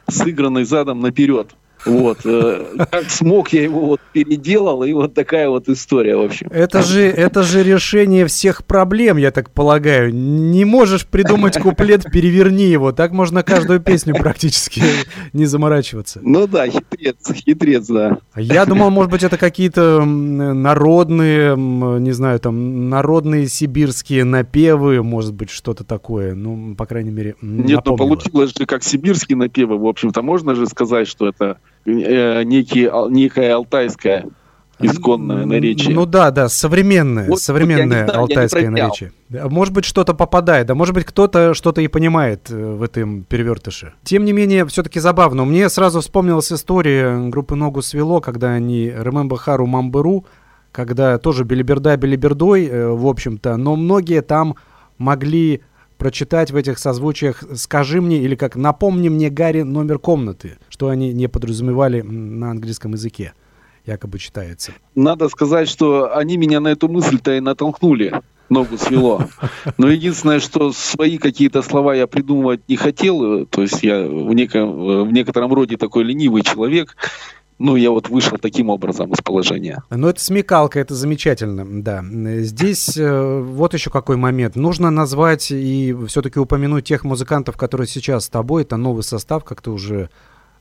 сыгранный 0.10 0.64
задом 0.64 1.02
наперед. 1.02 1.56
Вот. 1.88 2.20
Э, 2.26 2.86
как 2.92 3.10
смог, 3.10 3.50
я 3.50 3.64
его 3.64 3.82
вот 3.82 4.02
переделал, 4.12 4.84
и 4.84 4.94
вот 4.94 5.14
такая 5.14 5.50
вот 5.50 5.70
история, 5.70 6.16
в 6.16 6.22
общем. 6.22 6.48
Это 6.52 6.82
же, 6.82 7.02
это 7.02 7.44
же 7.44 7.64
решение 7.64 8.26
всех 8.28 8.66
проблем, 8.66 9.18
я 9.18 9.32
так 9.32 9.50
полагаю. 9.50 10.14
Не 10.14 10.66
можешь 10.66 11.06
придумать 11.06 11.58
куплет, 11.60 12.04
переверни 12.12 12.66
его. 12.66 12.92
Так 12.92 13.12
можно 13.12 13.44
каждую 13.44 13.80
песню 13.80 14.16
практически 14.16 14.82
не 15.34 15.46
заморачиваться. 15.46 16.20
Ну 16.24 16.48
да, 16.48 16.68
хитрец, 16.68 17.32
хитрец, 17.34 17.88
да. 17.88 18.18
Я 18.36 18.66
думал, 18.66 18.90
может 18.90 19.12
быть, 19.12 19.24
это 19.24 19.38
какие-то 19.38 20.04
народные, 20.04 21.56
не 21.56 22.12
знаю, 22.12 22.40
там, 22.40 22.90
народные 22.90 23.48
сибирские 23.48 24.24
напевы, 24.24 25.04
может 25.04 25.34
быть, 25.34 25.50
что-то 25.50 25.84
такое. 25.84 26.36
Ну, 26.36 26.76
по 26.76 26.86
крайней 26.86 27.12
мере, 27.12 27.36
Нет, 27.42 27.82
ну 27.86 27.96
получилось 27.96 28.54
же 28.58 28.66
как 28.66 28.84
сибирские 28.84 29.38
напевы, 29.38 29.78
в 29.78 29.86
общем-то. 29.86 30.22
Можно 30.22 30.56
же 30.56 30.68
сказать, 30.68 31.08
что 31.08 31.28
это 31.28 31.58
э, 31.88 32.44
некий, 32.44 32.90
некая 33.10 33.56
алтайская 33.56 34.26
исконное 34.80 35.46
наречие. 35.46 35.96
Ну 35.96 36.06
да, 36.06 36.32
да, 36.32 36.50
современное, 36.50 37.28
вот, 37.28 37.40
современное 37.40 38.04
вот 38.06 38.12
знаю, 38.12 38.22
алтайское 38.22 38.70
наречие. 38.70 39.12
Может 39.30 39.74
быть, 39.74 39.86
что-то 39.86 40.14
попадает, 40.14 40.68
да, 40.68 40.76
может 40.76 40.94
быть, 40.94 41.06
кто-то 41.06 41.54
что-то 41.54 41.82
и 41.82 41.88
понимает 41.88 42.50
э, 42.50 42.74
в 42.76 42.84
этом 42.84 43.24
перевертыше. 43.24 43.94
Тем 44.04 44.26
не 44.26 44.34
менее, 44.34 44.66
все-таки 44.68 45.00
забавно. 45.00 45.46
Мне 45.46 45.70
сразу 45.70 46.02
вспомнилась 46.02 46.52
история 46.52 47.18
группы 47.30 47.56
«Ногу 47.56 47.82
свело», 47.82 48.22
когда 48.22 48.52
они 48.52 48.86
«Ремемба 48.86 49.38
Хару 49.38 49.66
Мамберу», 49.66 50.26
когда 50.72 51.18
тоже 51.18 51.44
билиберда 51.44 51.98
билибердой, 51.98 52.68
э, 52.68 52.90
в 52.90 53.08
общем-то, 53.08 53.58
но 53.58 53.76
многие 53.76 54.22
там 54.22 54.56
могли 54.98 55.62
прочитать 55.98 56.52
в 56.52 56.56
этих 56.56 56.78
созвучиях 56.80 57.44
«Скажи 57.56 58.02
мне» 58.02 58.18
или 58.18 58.36
как 58.36 58.56
«Напомни 58.56 59.10
мне, 59.10 59.30
Гарри, 59.30 59.62
номер 59.62 60.00
комнаты», 60.00 60.58
что 60.70 60.90
они 60.90 61.14
не 61.14 61.28
подразумевали 61.28 62.02
на 62.02 62.52
английском 62.52 62.94
языке, 62.94 63.34
якобы 63.86 64.20
читается. 64.20 64.74
Надо 64.96 65.30
сказать, 65.30 65.68
что 65.68 66.16
они 66.16 66.38
меня 66.38 66.60
на 66.60 66.70
эту 66.70 66.88
мысль-то 66.88 67.36
и 67.36 67.40
натолкнули 67.40 68.22
ногу 68.50 68.78
свело. 68.78 69.26
Но 69.78 69.90
единственное, 69.90 70.40
что 70.40 70.72
свои 70.72 71.18
какие-то 71.18 71.62
слова 71.62 71.94
я 71.96 72.08
придумывать 72.08 72.62
не 72.68 72.76
хотел, 72.76 73.46
то 73.46 73.62
есть 73.62 73.84
я 73.84 74.02
в, 74.02 74.34
неком, 74.34 75.06
в 75.06 75.12
некотором 75.12 75.54
роде 75.54 75.78
такой 75.78 76.04
ленивый 76.04 76.44
человек, 76.44 76.96
ну, 77.60 77.76
я 77.76 77.90
вот 77.90 78.10
вышел 78.10 78.38
таким 78.38 78.70
образом 78.70 79.12
из 79.14 79.22
положения. 79.22 79.84
Ну, 79.90 80.08
это 80.08 80.20
смекалка, 80.20 80.80
это 80.80 80.94
замечательно, 80.94 81.66
да. 81.82 82.04
Здесь 82.42 82.96
э, 82.98 83.40
вот 83.42 83.74
еще 83.74 83.90
какой 83.90 84.16
момент. 84.16 84.56
Нужно 84.56 84.92
назвать 84.92 85.50
и 85.50 85.96
все-таки 86.08 86.40
упомянуть 86.40 86.86
тех 86.86 87.04
музыкантов, 87.04 87.58
которые 87.58 87.88
сейчас 87.88 88.26
с 88.26 88.30
тобой. 88.30 88.62
Это 88.62 88.78
новый 88.78 89.04
состав, 89.04 89.44
как 89.44 89.62
ты 89.62 89.72
уже 89.72 90.10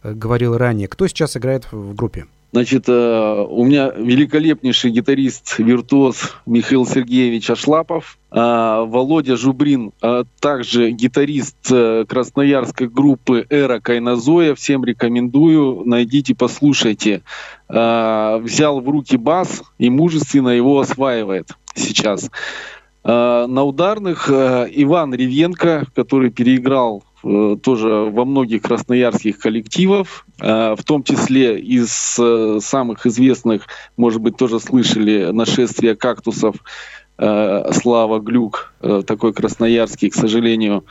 э, 0.03 0.13
говорил 0.15 0.57
ранее. 0.57 0.89
Кто 0.89 1.07
сейчас 1.07 1.37
играет 1.37 1.71
в 1.71 1.95
группе? 1.95 2.27
Значит, 2.57 2.85
э, 2.89 3.47
у 3.51 3.67
меня 3.67 3.93
великолепнейший 3.95 4.91
гитарист, 4.91 5.59
виртуоз 5.59 6.37
Михаил 6.47 6.87
Сергеевич 6.87 7.51
Ашлапов, 7.51 8.17
э, 8.31 8.35
Володя 8.35 9.37
Жубрин, 9.37 9.93
а 10.01 10.23
также 10.41 10.91
гитарист 10.91 11.71
э, 11.71 12.07
красноярской 12.09 12.89
группы 12.89 13.45
«Эра 13.51 13.79
Кайнозоя». 13.81 14.55
Всем 14.55 14.87
рекомендую, 14.87 15.83
найдите, 15.85 16.35
послушайте. 16.35 17.21
Взял 17.69 18.81
в 18.81 18.89
руки 18.89 19.19
бас 19.19 19.63
и 19.77 19.91
мужественно 19.91 20.49
его 20.49 20.81
осваивает 20.81 21.51
сейчас. 21.75 22.31
На 23.05 23.65
ударных 23.65 24.31
Иван 24.31 25.15
Ревенко, 25.15 25.87
который 25.95 26.31
переиграл 26.31 27.03
Э, 27.29 27.57
тоже 27.61 27.89
во 27.89 28.25
многих 28.25 28.63
красноярских 28.63 29.39
коллективов, 29.39 30.26
э, 30.26 30.26
в 30.39 30.79
том 30.85 31.03
числе 31.03 31.59
из 31.59 32.19
э, 32.19 32.59
самых 32.61 33.07
известных, 33.07 33.67
может 33.97 34.21
быть, 34.21 34.37
тоже 34.37 34.61
слышали 34.61 35.31
«Нашествие 35.33 35.97
кактусов», 35.97 36.57
Слава 37.19 38.19
Глюк, 38.19 38.75
такой 39.07 39.33
красноярский, 39.33 40.11
к 40.11 40.15
сожалению, 40.15 40.85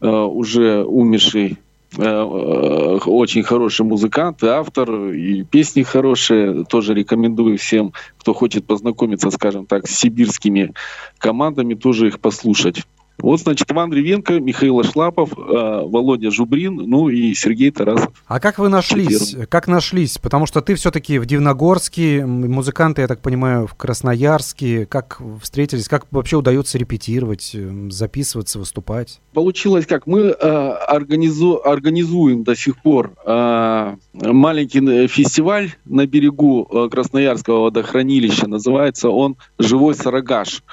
уже 0.00 0.84
умерший 0.84 1.58
очень 1.98 3.42
хороший 3.42 3.84
музыкант 3.84 4.42
и 4.42 4.46
автор, 4.46 4.90
и 5.10 5.42
песни 5.42 5.82
хорошие. 5.82 6.64
Тоже 6.64 6.94
рекомендую 6.94 7.58
всем, 7.58 7.92
кто 8.18 8.32
хочет 8.32 8.64
познакомиться, 8.64 9.30
скажем 9.30 9.66
так, 9.66 9.86
с 9.86 9.94
сибирскими 9.94 10.72
командами, 11.18 11.74
тоже 11.74 12.08
их 12.08 12.20
послушать. 12.20 12.84
Вот, 13.22 13.40
значит, 13.40 13.70
Иван 13.70 13.92
Ревенко, 13.92 14.40
Михаил 14.40 14.82
Шлапов, 14.82 15.30
э, 15.32 15.36
Володя 15.38 16.32
Жубрин, 16.32 16.74
ну 16.74 17.08
и 17.08 17.32
Сергей 17.34 17.70
Тарасов. 17.70 18.12
А 18.26 18.40
как 18.40 18.58
вы 18.58 18.68
нашлись? 18.68 19.36
Как 19.48 19.68
нашлись? 19.68 20.18
Потому 20.18 20.46
что 20.46 20.60
ты 20.60 20.74
все-таки 20.74 21.20
в 21.20 21.26
Дивногорске, 21.26 22.26
музыканты, 22.26 23.02
я 23.02 23.08
так 23.08 23.22
понимаю, 23.22 23.68
в 23.68 23.76
Красноярске. 23.76 24.86
Как 24.86 25.20
встретились? 25.40 25.88
Как 25.88 26.06
вообще 26.10 26.36
удается 26.36 26.78
репетировать, 26.78 27.52
эм, 27.54 27.92
записываться, 27.92 28.58
выступать? 28.58 29.20
Получилось 29.32 29.86
как? 29.86 30.08
Мы 30.08 30.22
э, 30.22 30.32
организу, 30.34 31.60
организуем 31.64 32.42
до 32.42 32.56
сих 32.56 32.82
пор 32.82 33.12
э, 33.24 33.96
маленький 34.14 35.06
фестиваль 35.06 35.70
на 35.84 36.08
берегу 36.08 36.64
Красноярского 36.90 37.64
водохранилища. 37.64 38.48
Называется 38.48 39.10
он 39.10 39.36
«Живой 39.58 39.94
Сарагаш». 39.94 40.64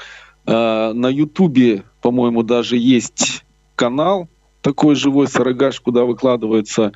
Э, 0.49 0.93
на 0.93 1.07
Ютубе 1.09 1.83
по-моему, 2.01 2.43
даже 2.43 2.77
есть 2.77 3.43
канал 3.75 4.27
такой 4.61 4.95
живой 4.95 5.27
сарагаш, 5.27 5.79
куда 5.79 6.03
выкладываются 6.03 6.91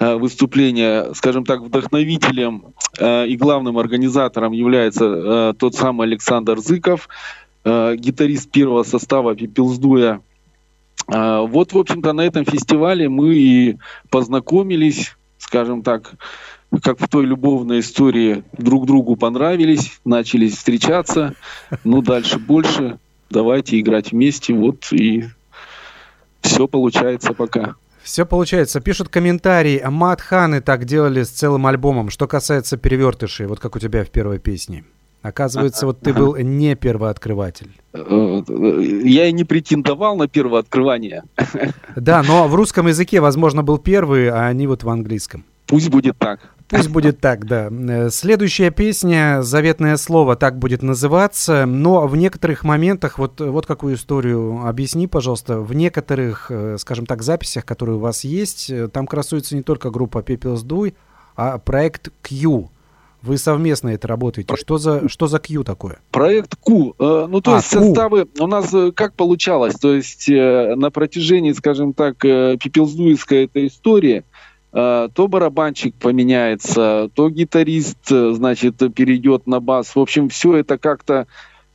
э, 0.00 0.14
выступления, 0.16 1.12
скажем 1.14 1.44
так, 1.44 1.60
вдохновителем 1.60 2.74
э, 2.98 3.26
и 3.28 3.36
главным 3.36 3.78
организатором 3.78 4.52
является 4.52 5.54
тот 5.58 5.74
самый 5.74 6.08
Александр 6.08 6.58
Зыков, 6.58 7.08
гитарист 7.64 8.50
первого 8.50 8.82
состава 8.82 9.34
Пепелздуя. 9.34 10.20
Э, 11.08 11.40
вот, 11.46 11.72
в 11.72 11.78
общем-то, 11.78 12.12
на 12.12 12.22
этом 12.22 12.44
фестивале 12.44 13.08
мы 13.08 13.34
и 13.34 13.76
познакомились, 14.10 15.16
скажем 15.38 15.82
так, 15.82 16.14
как 16.82 17.00
в 17.00 17.08
той 17.08 17.24
любовной 17.24 17.80
истории, 17.80 18.44
друг 18.56 18.86
другу 18.86 19.16
понравились, 19.16 20.00
начали 20.04 20.48
встречаться, 20.48 21.34
ну, 21.84 22.02
дальше 22.02 22.38
больше 22.38 22.98
давайте 23.30 23.80
играть 23.80 24.12
вместе, 24.12 24.54
вот 24.54 24.92
и 24.92 25.24
все 26.40 26.68
получается 26.68 27.32
пока. 27.32 27.74
Все 28.02 28.26
получается. 28.26 28.80
Пишут 28.80 29.08
комментарии. 29.08 29.82
Матханы 29.82 30.60
так 30.60 30.84
делали 30.84 31.22
с 31.22 31.30
целым 31.30 31.66
альбомом. 31.66 32.10
Что 32.10 32.26
касается 32.26 32.76
перевертышей, 32.76 33.46
вот 33.46 33.60
как 33.60 33.76
у 33.76 33.78
тебя 33.78 34.04
в 34.04 34.10
первой 34.10 34.38
песне. 34.38 34.84
Оказывается, 35.22 35.86
вот 35.86 36.00
ты 36.00 36.12
был 36.12 36.36
не 36.36 36.76
первооткрыватель. 36.76 37.70
Я 37.94 39.26
и 39.26 39.32
не 39.32 39.44
претендовал 39.44 40.18
на 40.18 40.28
первооткрывание. 40.28 41.22
Да, 41.96 42.22
но 42.22 42.46
в 42.46 42.54
русском 42.54 42.88
языке, 42.88 43.20
возможно, 43.20 43.62
был 43.62 43.78
первый, 43.78 44.28
а 44.28 44.48
они 44.48 44.66
вот 44.66 44.82
в 44.84 44.90
английском. 44.90 45.46
Пусть 45.74 45.88
будет 45.90 46.16
так. 46.18 46.38
Пусть 46.68 46.88
будет 46.88 47.18
так, 47.20 47.46
да. 47.46 47.68
Э, 47.68 48.08
следующая 48.10 48.70
песня 48.70 49.42
«Заветное 49.42 49.96
слово» 49.96 50.36
так 50.36 50.56
будет 50.56 50.84
называться, 50.84 51.66
но 51.66 52.06
в 52.06 52.14
некоторых 52.16 52.62
моментах, 52.62 53.18
вот, 53.18 53.40
вот 53.40 53.66
какую 53.66 53.96
историю 53.96 54.64
объясни, 54.64 55.08
пожалуйста, 55.08 55.58
в 55.58 55.74
некоторых, 55.74 56.46
э, 56.50 56.76
скажем 56.78 57.06
так, 57.06 57.22
записях, 57.24 57.64
которые 57.64 57.96
у 57.96 57.98
вас 57.98 58.22
есть, 58.22 58.70
э, 58.70 58.86
там 58.86 59.08
красуется 59.08 59.56
не 59.56 59.62
только 59.62 59.90
группа 59.90 60.22
«Пепел 60.22 60.56
Дуй», 60.62 60.94
а 61.34 61.58
проект 61.58 62.10
Q. 62.22 62.70
Вы 63.22 63.36
совместно 63.36 63.88
это 63.88 64.06
работаете. 64.06 64.54
Что 64.54 64.78
за, 64.78 65.08
что 65.08 65.26
за 65.26 65.40
Q 65.40 65.64
такое? 65.64 65.98
Проект 66.12 66.54
Q. 66.54 66.94
Ну, 67.00 67.40
то 67.40 67.54
А, 67.54 67.56
есть 67.56 67.70
Q. 67.70 67.80
составы 67.80 68.28
у 68.38 68.46
нас 68.46 68.72
как 68.94 69.14
получалось? 69.14 69.74
То 69.74 69.92
есть 69.94 70.28
на 70.28 70.90
протяжении, 70.90 71.52
скажем 71.52 71.94
так, 71.94 72.18
пипелзуевской 72.18 73.46
этой 73.46 73.68
истории 73.68 74.24
то 74.74 75.28
барабанщик 75.28 75.94
поменяется, 75.94 77.08
то 77.14 77.30
гитарист, 77.30 78.10
э, 78.10 78.32
значит, 78.32 78.78
перейдет 78.94 79.46
на 79.46 79.60
бас. 79.60 79.94
В 79.94 80.00
общем, 80.00 80.28
все 80.28 80.56
это 80.56 80.78
как-то 80.78 81.28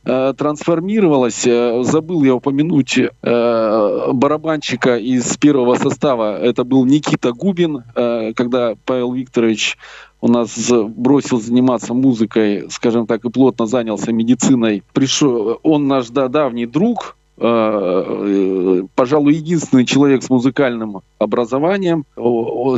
э, 0.04 0.34
трансформировалось. 0.36 1.46
Э, 1.46 1.82
Забыл 1.82 2.24
я 2.24 2.34
упомянуть 2.34 2.98
э, 2.98 4.12
барабанщика 4.12 4.96
из 4.96 5.36
первого 5.38 5.76
состава. 5.76 6.38
Это 6.38 6.64
был 6.64 6.84
Никита 6.84 7.32
Губин, 7.32 7.84
э, 7.94 8.32
когда 8.34 8.74
Павел 8.84 9.12
Викторович 9.12 9.78
у 10.20 10.28
нас 10.28 10.70
бросил 10.70 11.40
заниматься 11.40 11.94
музыкой, 11.94 12.66
скажем 12.70 13.06
так, 13.06 13.24
и 13.24 13.30
плотно 13.30 13.66
занялся 13.66 14.12
медициной. 14.12 14.82
Пришел, 14.92 15.58
он 15.62 15.88
наш 15.88 16.08
да, 16.10 16.28
давний 16.28 16.66
друг, 16.66 17.16
э, 17.16 17.19
э, 17.19 17.19
пожалуй, 17.40 19.34
единственный 19.34 19.84
человек 19.84 20.22
с 20.22 20.30
музыкальным 20.30 21.00
образованием, 21.18 22.04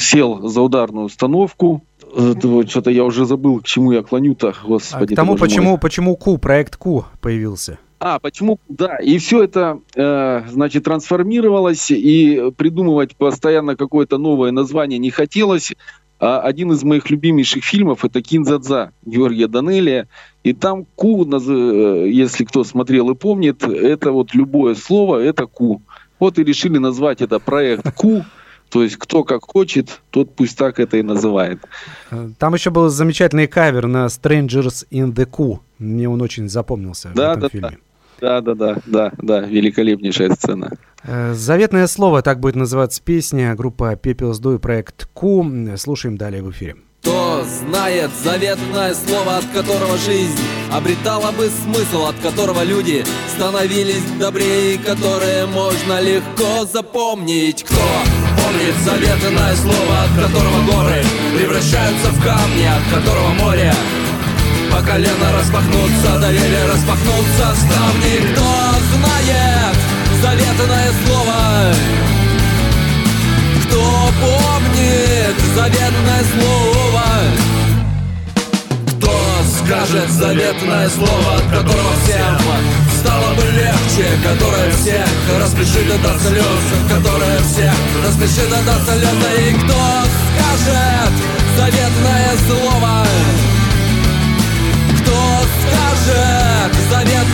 сел 0.01 0.49
за 0.49 0.61
ударную 0.61 1.07
установку. 1.07 1.83
Э, 2.15 2.35
Что-то 2.69 2.91
я 2.91 3.05
уже 3.05 3.25
забыл, 3.25 3.61
к 3.61 3.65
чему 3.65 3.93
я 3.93 4.03
клоню-то, 4.03 4.49
А, 4.51 4.67
господи. 4.67 5.07
к 5.07 5.09
ты, 5.11 5.15
тому, 5.17 5.33
мой. 5.33 5.41
почему, 5.41 5.79
почему 5.79 6.17
Q, 6.17 6.39
проект 6.39 6.77
Q 6.77 7.05
появился. 7.21 7.79
А, 8.01 8.19
почему? 8.19 8.59
Да, 8.69 8.97
и 8.97 9.19
все 9.19 9.45
это, 9.45 9.79
э, 9.95 10.43
значит, 10.49 10.85
трансформировалось, 10.85 11.91
и 11.91 12.51
придумывать 12.57 13.15
постоянно 13.17 13.77
какое-то 13.77 14.19
новое 14.19 14.51
название 14.51 14.99
не 14.99 15.11
хотелось. 15.11 15.73
А 16.23 16.39
один 16.41 16.71
из 16.71 16.85
моих 16.85 17.11
любимейших 17.11 17.65
фильмов 17.65 18.05
это 18.05 18.23
«Кинзадза» 18.23 18.93
Георгия 19.05 19.49
Данелия. 19.49 20.07
И 20.45 20.53
там 20.53 20.85
«ку», 20.95 21.25
э, 21.25 22.09
если 22.09 22.45
кто 22.45 22.63
смотрел 22.63 23.11
и 23.11 23.17
помнит, 23.17 23.65
это 23.65 24.13
вот 24.13 24.33
любое 24.33 24.77
слово, 24.77 25.19
это 25.19 25.47
«ку». 25.47 25.83
Вот 26.21 26.39
и 26.39 26.45
решили 26.45 26.79
назвать 26.79 27.23
это 27.23 27.41
проект 27.41 27.93
«ку», 27.97 28.25
то 28.71 28.85
есть 28.85 28.99
кто 28.99 29.25
как 29.25 29.43
хочет, 29.43 30.01
тот 30.11 30.33
пусть 30.37 30.57
так 30.57 30.79
это 30.79 30.97
и 30.97 31.03
называет. 31.03 31.59
Э, 32.13 32.29
Там 32.39 32.55
еще 32.55 32.71
был 32.71 32.89
замечательный 32.89 33.49
кавер 33.49 33.89
на 33.89 34.07
Strangers 34.07 34.87
in 34.93 35.13
the 35.13 35.27
Q. 35.27 35.59
Мне 35.81 36.09
он 36.09 36.23
очень 36.23 36.49
запомнился 36.49 37.09
в 37.09 37.15
Да, 37.15 37.33
этом 37.33 37.41
да, 37.43 37.49
фильме. 37.49 37.79
Да, 38.21 38.41
да, 38.41 38.55
да, 38.55 38.77
да, 38.87 39.13
да, 39.19 39.41
великолепнейшая 39.41 40.31
сцена. 40.37 40.71
Э, 41.05 41.35
Заветное 41.35 41.87
слово, 41.87 42.23
так 42.23 42.41
будет 42.41 42.57
называться 42.57 43.03
песня. 43.03 43.55
Группа 43.55 43.97
Пепел 43.97 44.35
Сду 44.35 44.55
и 44.55 44.59
проект 44.59 45.09
Q. 45.15 45.77
Слушаем 45.77 46.17
далее 46.17 46.43
в 46.43 46.51
эфире. 46.51 46.77
Кто 47.01 47.45
знает 47.45 48.11
заветное 48.23 48.95
слово, 48.95 49.39
от 49.39 49.47
которого 49.47 49.99
жизнь 49.99 50.39
обретала 50.73 51.33
бы 51.33 51.51
смысл, 51.51 52.05
от 52.05 52.15
которого 52.21 52.63
люди 52.63 53.05
становились 53.35 54.05
добрее, 54.21 54.79
которые 54.79 55.47
можно 55.47 56.01
легко 56.01 56.65
запомнить. 56.73 57.65
Кто 57.65 57.83
помнит 58.37 58.77
заветное 58.85 59.57
слово, 59.57 60.05
от 60.05 60.25
которого 60.25 60.63
горы 60.71 61.03
превращаются 61.37 62.11
в 62.11 62.23
камни, 62.23 62.67
от 62.67 62.95
которого 62.95 63.31
море 63.43 63.75
по 64.71 64.81
колено 64.87 65.33
распахнутся, 65.37 66.21
доверие 66.21 66.67
распахнутся 66.67 67.55
ставни. 67.57 68.33
Кто 68.33 68.43
знает 68.95 69.77
заветное 70.23 70.91
слово? 71.05 71.75
Кто 73.65 73.83
помнит 74.23 75.37
заветное 75.55 76.25
слово? 76.33 77.07
Кто 78.87 79.13
скажет 79.59 80.11
заветное 80.11 80.89
слово, 80.91 81.37
от 81.37 81.45
которого 81.45 81.93
всем 82.05 82.39
стало 83.01 83.35
бы 83.35 83.43
легче, 83.43 84.07
которое 84.23 84.71
всех 84.71 85.09
распишет 85.41 86.01
до 86.03 86.19
слез, 86.21 86.65
которое 86.89 87.39
всех 87.41 87.75
распишет 88.05 88.51
до 88.65 88.77
слез, 88.85 89.19
и 89.39 89.55
кто 89.55 89.83
скажет 90.31 91.15
заветное 91.57 92.33
слово? 92.47 93.07
Кто 95.01 95.19
скажет 95.59 96.73
заветное 96.91 97.32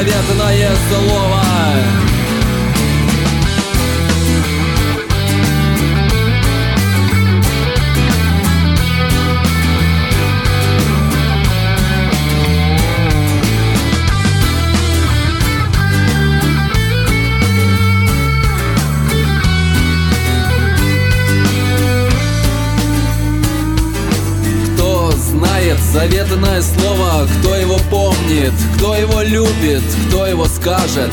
заветное 0.00 0.70
слово? 0.88 1.42
Кто 24.74 25.12
знает 25.12 25.78
заветное 25.92 26.62
слово, 26.62 26.89
кто 28.76 28.94
его 28.94 29.22
любит, 29.22 29.82
кто 30.08 30.26
его 30.26 30.46
скажет, 30.46 31.12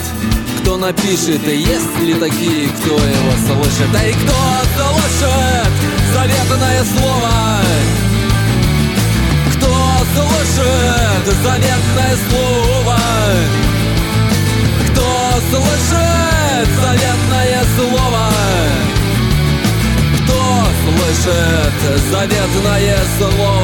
кто 0.62 0.78
напишет, 0.78 1.48
и 1.48 1.58
есть 1.58 2.00
ли 2.02 2.14
такие, 2.16 2.70
кто 2.70 2.94
его 2.94 3.32
слышит, 3.46 3.92
да 3.92 4.04
и 4.06 4.14
кто 4.14 4.34
слышит? 4.76 5.72
Заветное 6.14 6.84
слово, 6.84 7.62
кто 9.56 9.74
слышит? 10.16 11.36
Заветное 11.44 12.18
слово, 12.30 12.98
кто 14.92 15.32
слышит? 15.52 16.28
Заветное 16.82 17.64
слово. 17.76 18.32
Кто 20.24 20.68
слышит? 20.84 22.12
Заветное 22.12 22.98
слово? 23.18 23.58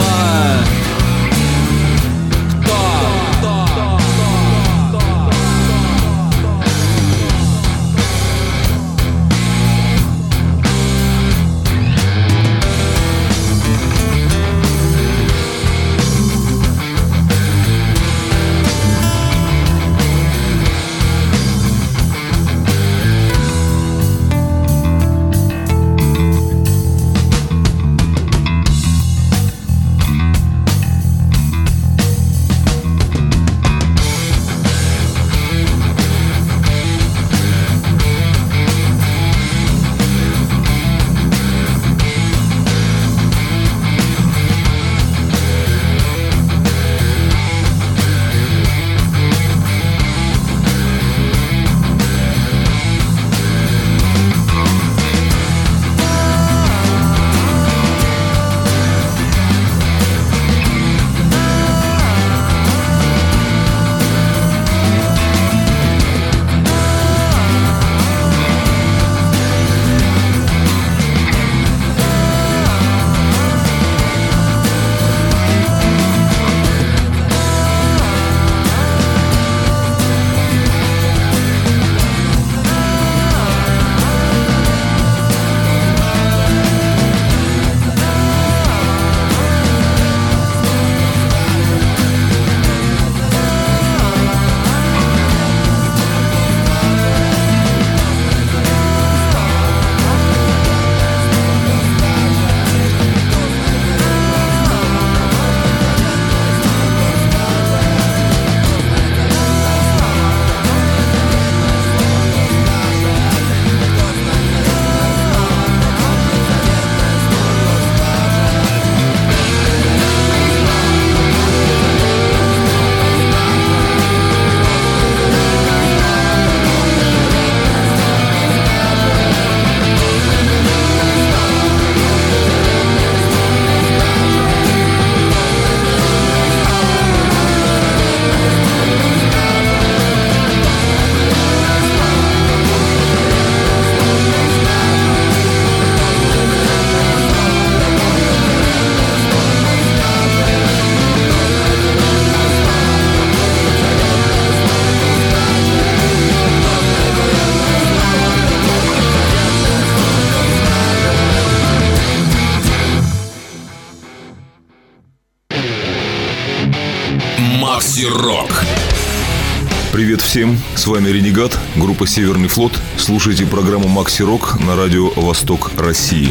Привет 170.14 170.28
всем, 170.28 170.58
с 170.76 170.86
вами 170.86 171.08
Ренегат, 171.08 171.58
группа 171.76 172.06
«Северный 172.06 172.48
флот». 172.48 172.80
Слушайте 172.98 173.48
программу 173.48 173.88
«Макси 173.88 174.22
Рок» 174.22 174.60
на 174.60 174.76
радио 174.76 175.10
«Восток 175.16 175.72
России». 175.76 176.28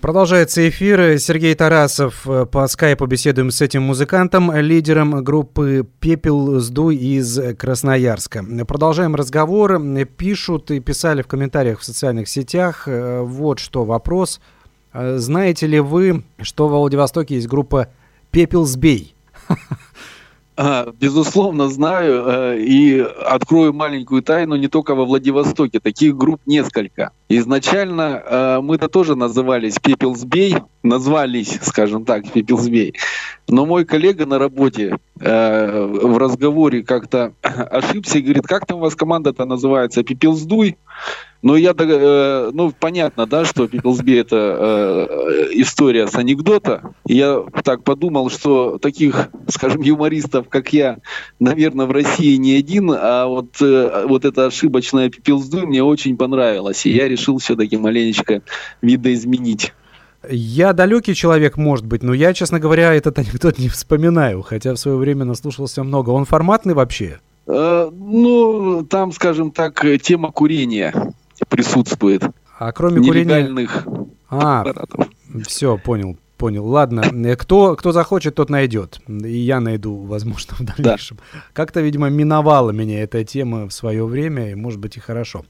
Продолжается 0.00 0.66
эфир. 0.66 1.18
Сергей 1.18 1.54
Тарасов 1.54 2.26
по 2.50 2.66
скайпу 2.68 3.04
беседуем 3.04 3.50
с 3.50 3.60
этим 3.60 3.82
музыкантом, 3.82 4.50
лидером 4.56 5.22
группы 5.22 5.86
«Пепел 6.00 6.58
Сдуй» 6.60 6.96
из 6.96 7.38
Красноярска. 7.58 8.42
Продолжаем 8.66 9.14
разговор. 9.14 9.78
Пишут 10.06 10.70
и 10.70 10.80
писали 10.80 11.20
в 11.20 11.26
комментариях 11.26 11.80
в 11.80 11.84
социальных 11.84 12.30
сетях. 12.30 12.84
Вот 12.86 13.58
что 13.58 13.84
вопрос. 13.84 14.40
Знаете 14.94 15.66
ли 15.66 15.80
вы, 15.80 16.24
что 16.40 16.66
в 16.66 16.70
Владивостоке 16.70 17.34
есть 17.34 17.46
группа 17.46 17.88
«Пепел 18.30 18.64
Сбей»? 18.64 19.14
безусловно, 21.00 21.68
знаю 21.68 22.24
э, 22.26 22.58
и 22.58 22.98
открою 22.98 23.72
маленькую 23.72 24.22
тайну 24.22 24.56
не 24.56 24.66
только 24.66 24.96
во 24.96 25.04
Владивостоке. 25.04 25.78
Таких 25.78 26.16
групп 26.16 26.40
несколько. 26.46 27.12
Изначально 27.28 28.22
э, 28.24 28.60
мы-то 28.60 28.88
тоже 28.88 29.14
назывались 29.14 29.78
Пепелсбей, 29.78 30.56
назвались, 30.82 31.60
скажем 31.62 32.04
так, 32.04 32.32
Пепелсбей. 32.32 32.94
Но 33.48 33.66
мой 33.66 33.84
коллега 33.84 34.26
на 34.26 34.38
работе 34.38 34.98
э, 35.20 35.84
в 35.84 36.18
разговоре 36.18 36.82
как-то 36.82 37.34
ошибся 37.42 38.18
и 38.18 38.22
говорит, 38.22 38.46
как 38.46 38.66
там 38.66 38.78
у 38.78 38.80
вас 38.80 38.96
команда-то 38.96 39.44
называется? 39.44 40.02
Пепелсдуй? 40.02 40.76
Ну, 41.40 41.54
я, 41.54 41.72
э, 41.78 42.50
ну, 42.52 42.72
понятно, 42.72 43.24
да, 43.24 43.44
что 43.44 43.68
Пиплсби 43.68 44.18
это 44.18 44.36
э, 44.36 45.50
история 45.52 46.08
с 46.08 46.16
анекдота. 46.16 46.94
я 47.06 47.44
так 47.62 47.84
подумал, 47.84 48.28
что 48.28 48.78
таких, 48.78 49.28
скажем, 49.46 49.82
юмористов, 49.82 50.48
как 50.48 50.72
я, 50.72 50.98
наверное, 51.38 51.86
в 51.86 51.92
России 51.92 52.34
не 52.36 52.56
один, 52.56 52.90
а 52.92 53.26
вот, 53.26 53.62
э, 53.62 54.04
вот 54.08 54.24
эта 54.24 54.46
ошибочная 54.46 55.10
Пиплсду 55.10 55.64
мне 55.64 55.82
очень 55.82 56.16
понравилась. 56.16 56.84
И 56.86 56.90
я 56.90 57.06
решил 57.06 57.38
все-таки 57.38 57.76
маленечко 57.76 58.42
видоизменить. 58.82 59.72
Я 60.28 60.72
далекий 60.72 61.14
человек, 61.14 61.56
может 61.56 61.86
быть, 61.86 62.02
но 62.02 62.12
я, 62.12 62.34
честно 62.34 62.58
говоря, 62.58 62.92
этот 62.92 63.16
анекдот 63.20 63.58
не 63.58 63.68
вспоминаю, 63.68 64.42
хотя 64.42 64.74
в 64.74 64.76
свое 64.76 64.96
время 64.96 65.24
наслушался 65.24 65.84
много. 65.84 66.10
Он 66.10 66.24
форматный 66.24 66.74
вообще? 66.74 67.20
Э, 67.48 67.90
ну, 67.90 68.84
там, 68.84 69.12
скажем 69.12 69.50
так, 69.50 69.84
тема 70.02 70.30
курения 70.30 71.14
присутствует. 71.48 72.22
А 72.58 72.72
кроме 72.72 73.00
нелегальных 73.00 73.84
курения... 73.84 74.08
А, 74.30 74.64
все, 75.46 75.78
понял, 75.78 76.18
понял. 76.36 76.66
Ладно, 76.66 77.00
э, 77.00 77.36
кто, 77.36 77.74
кто 77.76 77.92
захочет, 77.92 78.34
тот 78.34 78.50
найдет. 78.50 79.00
И 79.08 79.38
я 79.38 79.60
найду, 79.60 79.96
возможно, 80.04 80.56
в 80.58 80.64
дальнейшем. 80.64 81.16
Да. 81.32 81.40
Как-то, 81.54 81.80
видимо, 81.80 82.10
миновала 82.10 82.70
меня 82.70 83.02
эта 83.02 83.24
тема 83.24 83.66
в 83.66 83.72
свое 83.72 84.04
время, 84.04 84.50
и, 84.50 84.54
может 84.54 84.78
быть, 84.78 84.98
и 84.98 85.00
хорошо. 85.00 85.44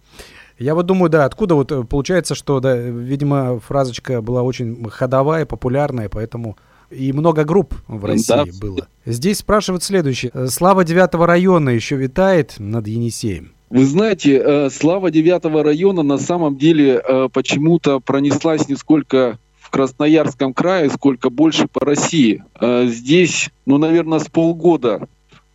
Я 0.58 0.74
вот 0.74 0.86
думаю, 0.86 1.10
да, 1.10 1.24
откуда 1.24 1.56
вот 1.56 1.72
э, 1.72 1.82
получается, 1.82 2.36
что, 2.36 2.60
да, 2.60 2.76
видимо, 2.76 3.58
фразочка 3.58 4.22
была 4.22 4.42
очень 4.42 4.88
ходовая, 4.90 5.46
популярная, 5.46 6.08
поэтому 6.08 6.56
и 6.90 7.12
много 7.12 7.44
групп 7.44 7.74
в 7.86 8.04
России 8.04 8.26
да. 8.28 8.44
было. 8.60 8.88
Здесь 9.04 9.38
спрашивают 9.38 9.82
следующее. 9.82 10.32
Слава 10.48 10.84
девятого 10.84 11.26
района 11.26 11.70
еще 11.70 11.96
витает 11.96 12.54
над 12.58 12.86
Енисеем? 12.86 13.52
Вы 13.70 13.84
знаете, 13.84 14.40
э, 14.42 14.70
слава 14.70 15.10
девятого 15.10 15.62
района 15.62 16.02
на 16.02 16.18
самом 16.18 16.56
деле 16.56 17.02
э, 17.06 17.28
почему-то 17.30 18.00
пронеслась 18.00 18.68
не 18.68 18.76
сколько 18.76 19.38
в 19.60 19.70
Красноярском 19.70 20.54
крае, 20.54 20.88
сколько 20.88 21.28
больше 21.28 21.68
по 21.68 21.84
России. 21.84 22.42
Э, 22.58 22.86
здесь, 22.86 23.50
ну, 23.66 23.76
наверное, 23.76 24.20
с 24.20 24.26
полгода 24.26 25.08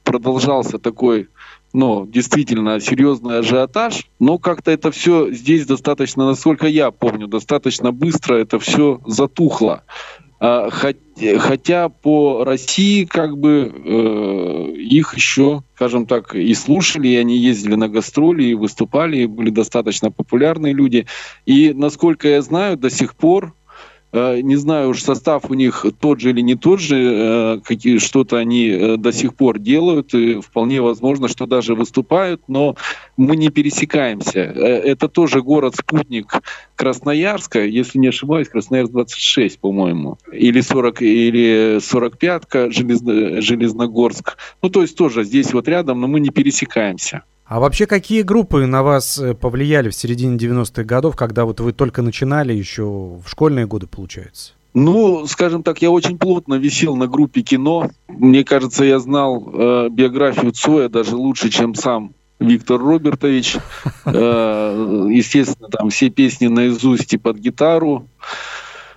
продолжался 0.03 0.77
такой 0.77 1.29
ну, 1.73 2.05
действительно 2.05 2.79
серьезный 2.79 3.39
ажиотаж, 3.39 4.07
но 4.19 4.37
как-то 4.37 4.69
это 4.69 4.91
все 4.91 5.31
здесь 5.31 5.65
достаточно, 5.65 6.27
насколько 6.27 6.67
я 6.67 6.91
помню, 6.91 7.27
достаточно 7.27 7.91
быстро 7.91 8.35
это 8.35 8.59
все 8.59 9.01
затухло. 9.07 9.83
А, 10.45 10.69
хотя 10.69 11.87
по 11.87 12.43
России 12.43 13.05
как 13.05 13.37
бы 13.37 13.71
э, 13.73 14.71
их 14.75 15.13
еще, 15.15 15.63
скажем 15.75 16.05
так, 16.05 16.35
и 16.35 16.53
слушали, 16.53 17.07
и 17.07 17.15
они 17.15 17.37
ездили 17.37 17.75
на 17.75 17.87
гастроли, 17.87 18.43
и 18.43 18.53
выступали, 18.53 19.19
и 19.19 19.25
были 19.25 19.51
достаточно 19.51 20.11
популярные 20.11 20.73
люди. 20.73 21.07
И, 21.45 21.71
насколько 21.73 22.27
я 22.27 22.41
знаю, 22.41 22.75
до 22.75 22.89
сих 22.89 23.15
пор 23.15 23.53
не 24.13 24.55
знаю 24.57 24.89
уж 24.89 25.01
состав 25.01 25.49
у 25.49 25.55
них 25.55 25.85
тот 25.99 26.19
же 26.19 26.29
или 26.29 26.41
не 26.41 26.55
тот 26.55 26.79
же, 26.79 26.97
э, 26.97 27.59
какие 27.63 27.97
что-то 27.97 28.37
они 28.37 28.67
э, 28.69 28.97
до 28.97 29.11
сих 29.11 29.35
пор 29.35 29.57
делают, 29.57 30.13
и 30.13 30.39
вполне 30.39 30.81
возможно, 30.81 31.27
что 31.27 31.47
даже 31.47 31.73
выступают, 31.73 32.41
но 32.47 32.75
мы 33.17 33.35
не 33.35 33.49
пересекаемся. 33.49 34.39
Это 34.39 35.07
тоже 35.07 35.41
город-спутник 35.41 36.41
Красноярска, 36.75 37.65
если 37.65 37.97
не 37.97 38.07
ошибаюсь, 38.07 38.49
Красноярск 38.49 38.91
26, 38.91 39.59
по-моему, 39.59 40.19
или 40.31 40.61
40, 40.61 41.01
или 41.01 41.77
45-ка, 41.77 42.71
Железно, 42.71 43.41
Железногорск. 43.41 44.37
Ну, 44.61 44.69
то 44.69 44.81
есть 44.81 44.95
тоже 44.95 45.23
здесь 45.23 45.53
вот 45.53 45.67
рядом, 45.67 46.01
но 46.01 46.07
мы 46.07 46.19
не 46.19 46.29
пересекаемся. 46.29 47.23
А 47.45 47.59
вообще 47.59 47.85
какие 47.85 48.21
группы 48.21 48.65
на 48.65 48.83
вас 48.83 49.17
э, 49.17 49.33
повлияли 49.33 49.89
в 49.89 49.95
середине 49.95 50.37
90-х 50.37 50.83
годов, 50.83 51.15
когда 51.15 51.45
вот 51.45 51.59
вы 51.59 51.73
только 51.73 52.01
начинали 52.01 52.53
еще 52.53 52.83
в 52.83 53.23
школьные 53.25 53.67
годы, 53.67 53.85
получается? 53.87 54.53
Ну, 54.73 55.27
скажем 55.27 55.61
так, 55.61 55.81
я 55.81 55.91
очень 55.91 56.17
плотно 56.17 56.55
висел 56.55 56.95
на 56.95 57.07
группе 57.07 57.41
кино. 57.41 57.91
Мне 58.07 58.43
кажется, 58.43 58.83
я 58.85 58.99
знал 58.99 59.51
э, 59.53 59.89
биографию 59.91 60.51
Цоя 60.51 60.89
даже 60.89 61.15
лучше, 61.15 61.49
чем 61.49 61.75
сам 61.75 62.13
Виктор 62.39 62.79
Робертович. 62.79 63.57
Э, 64.05 65.07
естественно, 65.11 65.69
там 65.69 65.89
все 65.89 66.09
песни 66.09 66.47
наизусть 66.47 67.13
и 67.13 67.17
под 67.17 67.37
гитару. 67.37 68.07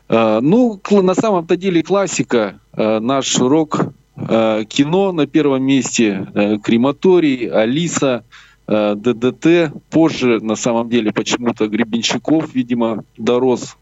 Э, 0.09 0.41
ну, 0.41 0.81
на 0.91 1.15
самом-то 1.15 1.57
деле 1.57 1.83
классика. 1.83 2.59
Э, 2.73 2.99
наш 3.01 3.39
рок 3.39 3.93
кино 4.17 5.13
на 5.13 5.27
первом 5.27 5.63
месте, 5.65 6.27
э, 6.35 6.57
крематорий, 6.59 7.49
Алиса, 7.51 8.25
э, 8.67 8.95
ДДТ. 8.97 9.73
Позже, 9.91 10.41
на 10.41 10.57
самом 10.57 10.89
деле, 10.89 11.13
почему-то 11.13 11.69
Гребенщиков, 11.69 12.55
видимо, 12.55 13.05
дорос, 13.19 13.77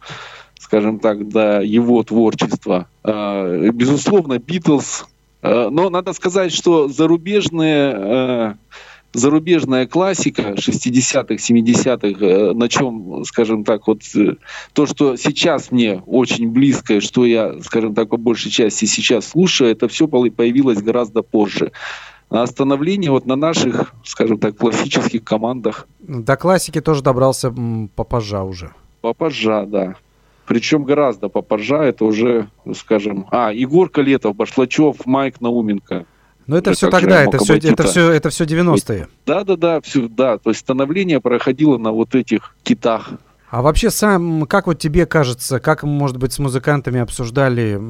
скажем 0.59 0.99
так, 0.99 1.29
до 1.29 1.61
его 1.61 2.03
творчества. 2.03 2.89
Безусловно, 3.05 4.39
Битлз. 4.39 5.07
Но 5.43 5.91
надо 5.91 6.15
сказать, 6.15 6.53
что 6.53 6.89
зарубежные 6.89 8.57
зарубежная 9.15 9.87
классика 9.87 10.55
60-х, 10.55 11.35
70-х, 11.35 12.25
э, 12.25 12.53
на 12.53 12.69
чем, 12.69 13.25
скажем 13.25 13.65
так, 13.65 13.87
вот 13.87 14.03
э, 14.15 14.35
то, 14.73 14.87
что 14.87 15.17
сейчас 15.17 15.71
мне 15.71 16.03
очень 16.07 16.51
близко, 16.51 17.01
что 17.01 17.25
я, 17.25 17.61
скажем 17.63 17.95
так, 17.95 18.11
по 18.11 18.17
большей 18.17 18.51
части 18.51 18.85
сейчас 18.85 19.29
слушаю, 19.29 19.71
это 19.71 19.89
все 19.89 20.07
появилось 20.07 20.83
гораздо 20.83 21.23
позже. 21.23 21.73
А 22.31 22.43
остановление 22.43 23.11
вот 23.11 23.27
на 23.27 23.37
наших, 23.37 23.95
скажем 24.05 24.39
так, 24.39 24.57
классических 24.57 25.23
командах. 25.23 25.87
До 26.01 26.37
классики 26.37 26.81
тоже 26.81 27.03
добрался 27.03 27.55
попозже 27.95 28.41
уже. 28.41 28.73
Попозже, 29.01 29.65
да. 29.69 29.95
Причем 30.47 30.85
гораздо 30.85 31.29
попозже, 31.29 31.77
это 31.77 32.05
уже, 32.05 32.49
скажем... 32.75 33.27
А, 33.31 33.53
Егор 33.53 33.89
Калетов, 33.89 34.37
Башлачев, 34.37 35.07
Майк 35.07 35.41
Науменко. 35.41 36.07
Но 36.47 36.59
это 36.59 36.73
все 36.73 36.91
тогда, 36.91 37.23
это 37.23 37.39
все, 37.39 37.57
это 37.57 37.85
все, 37.85 38.11
это 38.11 38.31
все 38.31 38.45
90-е. 38.45 39.09
Да, 39.27 39.45
да, 39.45 39.57
да, 39.57 39.81
все, 39.81 40.09
да. 40.09 40.39
То 40.39 40.51
есть 40.51 40.61
становление 40.61 41.21
проходило 41.21 41.79
на 41.79 41.93
вот 41.93 42.15
этих 42.15 42.55
китах. 42.63 43.13
А 43.51 43.63
вообще 43.63 43.91
сам, 43.91 44.47
как 44.47 44.67
вот 44.67 44.79
тебе 44.79 45.07
кажется, 45.07 45.61
как, 45.61 45.85
может 45.85 46.17
быть, 46.17 46.33
с 46.33 46.39
музыкантами 46.39 47.01
обсуждали, 47.01 47.81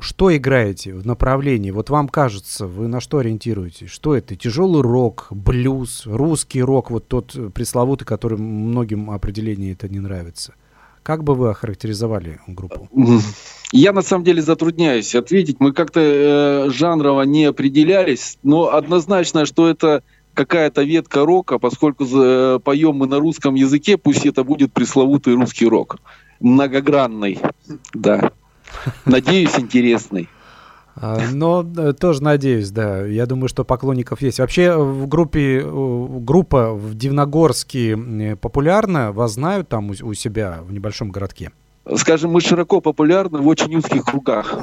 что 0.00 0.34
играете 0.34 0.94
в 0.94 1.06
направлении? 1.06 1.70
Вот 1.70 1.90
вам 1.90 2.08
кажется, 2.08 2.66
вы 2.66 2.88
на 2.88 3.00
что 3.00 3.18
ориентируетесь? 3.18 3.90
Что 3.90 4.14
это? 4.16 4.34
Тяжелый 4.34 4.82
рок, 4.82 5.26
блюз, 5.30 6.04
русский 6.06 6.62
рок, 6.62 6.90
вот 6.90 7.06
тот 7.06 7.36
пресловутый, 7.52 8.06
который 8.06 8.38
многим 8.38 9.10
определение 9.10 9.72
это 9.72 9.88
не 9.88 10.00
нравится. 10.00 10.54
Как 11.08 11.24
бы 11.24 11.34
вы 11.34 11.48
охарактеризовали 11.48 12.38
группу? 12.46 12.86
Я 13.72 13.94
на 13.94 14.02
самом 14.02 14.24
деле 14.24 14.42
затрудняюсь 14.42 15.14
ответить. 15.14 15.56
Мы 15.58 15.72
как-то 15.72 16.00
э, 16.02 16.70
жанрово 16.70 17.22
не 17.22 17.46
определялись, 17.46 18.36
но 18.42 18.74
однозначно, 18.74 19.46
что 19.46 19.70
это 19.70 20.02
какая-то 20.34 20.82
ветка 20.82 21.24
рока, 21.24 21.58
поскольку 21.58 22.04
э, 22.04 22.58
поем 22.62 22.96
мы 22.96 23.06
на 23.06 23.20
русском 23.20 23.54
языке, 23.54 23.96
пусть 23.96 24.26
это 24.26 24.44
будет 24.44 24.74
пресловутый 24.74 25.32
русский 25.34 25.66
рок. 25.66 25.96
Многогранный, 26.40 27.40
да. 27.94 28.32
Надеюсь, 29.06 29.58
интересный. 29.58 30.28
А, 31.00 31.20
но 31.32 31.64
э, 31.76 31.92
тоже 31.92 32.22
надеюсь, 32.22 32.70
да. 32.70 33.04
Я 33.04 33.26
думаю, 33.26 33.48
что 33.48 33.64
поклонников 33.64 34.20
есть. 34.20 34.40
Вообще 34.40 34.76
в 34.76 35.06
группе, 35.06 35.62
группа 35.64 36.72
в 36.72 36.94
Дивногорске 36.94 38.36
популярна? 38.40 39.12
Вас 39.12 39.34
знают 39.34 39.68
там 39.68 39.90
у 39.90 40.14
себя 40.14 40.58
в 40.62 40.72
небольшом 40.72 41.10
городке? 41.10 41.52
скажем, 41.96 42.32
мы 42.32 42.40
широко 42.40 42.80
популярны 42.80 43.38
в 43.38 43.46
очень 43.46 43.74
узких 43.74 44.04
кругах. 44.04 44.54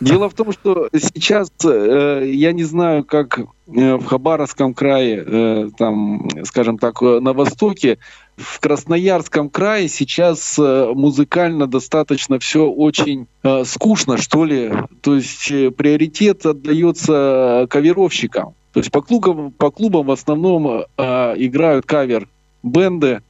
Дело 0.00 0.28
в 0.28 0.34
том, 0.34 0.52
что 0.52 0.88
сейчас, 0.92 1.50
э, 1.64 2.24
я 2.26 2.52
не 2.52 2.64
знаю, 2.64 3.04
как 3.04 3.38
э, 3.38 3.44
в 3.66 4.04
Хабаровском 4.04 4.74
крае, 4.74 5.24
э, 5.24 5.70
там, 5.76 6.28
скажем 6.44 6.78
так, 6.78 7.00
на 7.00 7.32
востоке, 7.32 7.98
в 8.38 8.60
Красноярском 8.60 9.50
крае 9.50 9.88
сейчас 9.88 10.56
музыкально 10.58 11.66
достаточно 11.66 12.38
все 12.38 12.66
очень 12.66 13.26
скучно, 13.64 14.16
что 14.16 14.44
ли. 14.44 14.72
То 15.00 15.16
есть 15.16 15.48
приоритет 15.76 16.46
отдается 16.46 17.66
каверовщикам. 17.68 18.54
То 18.72 18.80
есть 18.80 18.92
по 18.92 19.02
клубам, 19.02 19.50
по 19.50 19.70
клубам 19.70 20.06
в 20.06 20.10
основном 20.10 20.84
играют 20.96 21.84
кавер-бенды, 21.86 23.22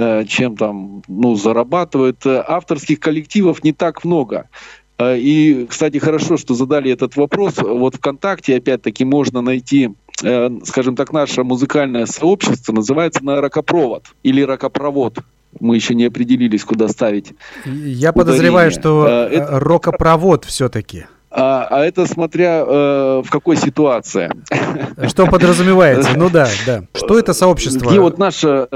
Э, 0.00 0.24
чем 0.24 0.56
там 0.56 1.02
ну, 1.08 1.34
зарабатывают. 1.34 2.24
Э, 2.24 2.44
авторских 2.46 3.00
коллективов 3.00 3.64
не 3.64 3.72
так 3.72 4.04
много. 4.04 4.48
Э, 4.98 5.18
и, 5.18 5.66
кстати, 5.66 5.98
хорошо, 5.98 6.36
что 6.36 6.54
задали 6.54 6.90
этот 6.90 7.16
вопрос. 7.16 7.58
Вот 7.58 7.96
ВКонтакте, 7.96 8.56
опять-таки, 8.56 9.04
можно 9.04 9.40
найти, 9.40 9.90
скажем 10.64 10.96
так, 10.96 11.12
наше 11.12 11.44
музыкальное 11.44 12.06
сообщество, 12.06 12.72
называется 12.72 13.24
на 13.24 13.40
ракопровод 13.40 14.06
или 14.22 14.42
ракопровод. 14.42 15.18
Мы 15.60 15.76
еще 15.76 15.94
не 15.94 16.04
определились, 16.04 16.64
куда 16.64 16.88
ставить. 16.88 17.32
Я 17.64 17.70
ударение. 17.72 18.12
подозреваю, 18.12 18.70
что 18.70 19.06
это... 19.06 19.60
рокопровод 19.60 20.44
все-таки. 20.44 21.06
А, 21.30 21.66
а 21.70 21.84
это 21.84 22.06
смотря 22.06 22.64
э, 22.66 23.22
в 23.24 23.30
какой 23.30 23.56
ситуации. 23.56 24.30
Что 25.08 25.26
подразумевается? 25.26 26.16
Ну 26.16 26.30
да, 26.30 26.48
да. 26.66 26.84
Что 26.94 27.18
это 27.18 27.34
сообщество? 27.34 27.88
Где 27.90 28.00
вот 28.00 28.18
наше 28.18 28.68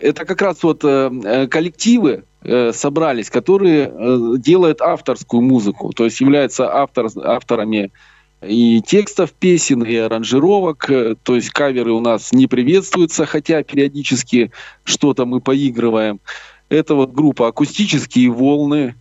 это 0.00 0.24
как 0.24 0.42
раз 0.42 0.62
вот 0.62 0.84
э, 0.84 1.10
э, 1.24 1.46
коллективы 1.46 2.24
э, 2.42 2.72
собрались, 2.72 3.30
которые 3.30 3.92
делают 4.38 4.80
авторскую 4.80 5.42
музыку, 5.42 5.92
то 5.92 6.04
есть 6.04 6.20
являются 6.20 6.72
автор, 6.72 7.08
авторами 7.24 7.92
и 8.40 8.80
текстов 8.82 9.32
песен, 9.32 9.82
и 9.82 9.96
аранжировок, 9.96 10.86
то 11.22 11.34
есть 11.34 11.50
каверы 11.50 11.90
у 11.90 12.00
нас 12.00 12.32
не 12.32 12.46
приветствуются, 12.46 13.26
хотя 13.26 13.64
периодически 13.64 14.52
что-то 14.84 15.26
мы 15.26 15.40
поигрываем. 15.40 16.20
Это 16.68 16.94
вот 16.94 17.12
группа 17.12 17.48
«Акустические 17.48 18.30
волны», 18.30 18.94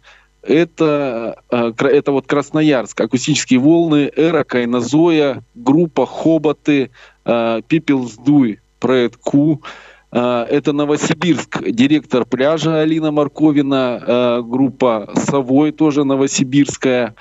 это, 0.48 1.42
это 1.50 2.12
вот 2.12 2.26
Красноярск, 2.28 3.02
акустические 3.02 3.60
волны, 3.60 4.12
Эра 4.16 4.44
Кайнозоя, 4.44 5.44
группа 5.56 6.06
Хоботы, 6.06 6.90
Пепел 7.24 8.08
Сдуй, 8.08 8.60
проект 8.80 9.18
Ку. 9.18 9.62
А, 10.10 10.46
это 10.46 10.72
Новосибирск, 10.72 11.62
директор 11.70 12.26
пляжа 12.26 12.80
Алина 12.80 13.12
Марковина, 13.12 14.42
группа 14.44 15.12
«Совой» 15.16 15.72
тоже 15.72 16.06
новосибирская. 16.06 17.14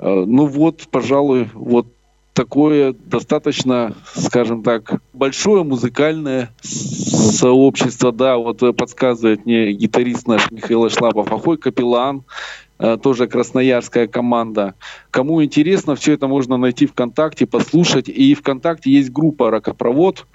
Ну 0.00 0.46
вот, 0.46 0.86
пожалуй, 0.90 1.48
вот 1.54 1.88
такое 2.34 2.94
достаточно, 2.96 3.94
скажем 4.14 4.62
так, 4.62 5.00
большое 5.12 5.64
музыкальное 5.64 6.50
сообщество, 6.62 8.12
да, 8.12 8.36
вот 8.36 8.60
подсказывает 8.76 9.44
мне 9.44 9.72
гитарист 9.72 10.28
наш 10.28 10.48
Михаил 10.52 10.88
Шлапов, 10.88 11.32
Ахой 11.32 11.56
Капеллан, 11.56 12.22
тоже 13.02 13.26
красноярская 13.26 14.06
команда. 14.06 14.74
Кому 15.10 15.42
интересно, 15.42 15.96
все 15.96 16.12
это 16.12 16.28
можно 16.28 16.56
найти 16.56 16.86
ВКонтакте, 16.86 17.46
послушать. 17.46 18.08
И 18.08 18.34
ВКонтакте 18.34 18.90
есть 18.90 19.10
группа 19.10 19.50
«Ракопровод», 19.50 20.26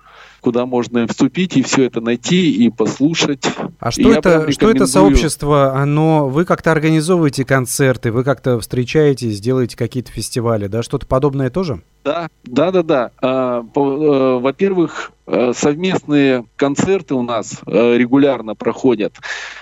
куда 0.43 0.65
можно 0.65 1.08
вступить 1.08 1.56
и 1.56 1.63
все 1.63 1.86
это 1.86 2.01
найти 2.01 2.51
и 2.53 2.69
послушать. 2.69 3.45
А 3.79 3.91
что 3.91 4.12
это, 4.13 4.51
что 4.51 4.69
это 4.69 4.86
сообщество? 4.86 5.73
Оно, 5.73 6.27
вы 6.27 6.43
как-то 6.45 6.71
организовываете 6.71 7.45
концерты, 7.45 8.12
вы 8.12 8.23
как-то 8.23 8.60
встречаетесь, 8.60 9.39
делаете 9.39 9.77
какие-то 9.77 10.12
фестивали, 10.12 10.67
да? 10.67 10.84
Что-то 10.84 11.08
подобное 11.08 11.49
тоже? 11.49 11.82
Да, 12.03 12.27
да, 12.43 12.71
да, 12.71 12.84
да. 12.84 13.12
А, 13.21 13.62
э, 13.62 14.39
во-первых, 14.41 15.13
э, 15.25 15.53
совместные 15.56 16.43
концерты 16.58 17.15
у 17.15 17.21
нас 17.21 17.62
э, 17.65 17.97
регулярно 17.97 18.56
проходят. 18.56 19.13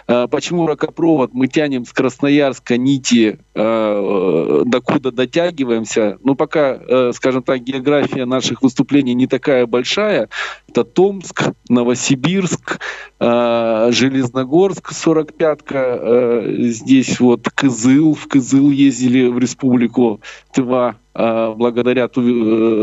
Почему 0.07 0.65
ракопровод? 0.65 1.33
Мы 1.33 1.47
тянем 1.47 1.85
с 1.85 1.93
Красноярска 1.93 2.75
нити, 2.75 3.39
докуда 3.53 5.11
дотягиваемся. 5.11 6.17
Ну, 6.21 6.35
пока, 6.35 7.13
скажем 7.13 7.43
так, 7.43 7.61
география 7.61 8.25
наших 8.25 8.61
выступлений 8.61 9.13
не 9.13 9.27
такая 9.27 9.65
большая. 9.67 10.27
Это 10.71 10.85
Томск, 10.85 11.51
Новосибирск, 11.67 12.79
Железногорск, 13.19 14.93
45-ка. 14.93 16.69
Здесь 16.69 17.19
вот 17.19 17.49
Кызыл, 17.53 18.13
в 18.15 18.27
Кызыл 18.27 18.71
ездили 18.71 19.27
в 19.27 19.37
республику 19.37 20.21
Тыва 20.53 20.95
а, 21.13 21.53
благодаря 21.53 22.07
ту, 22.07 22.21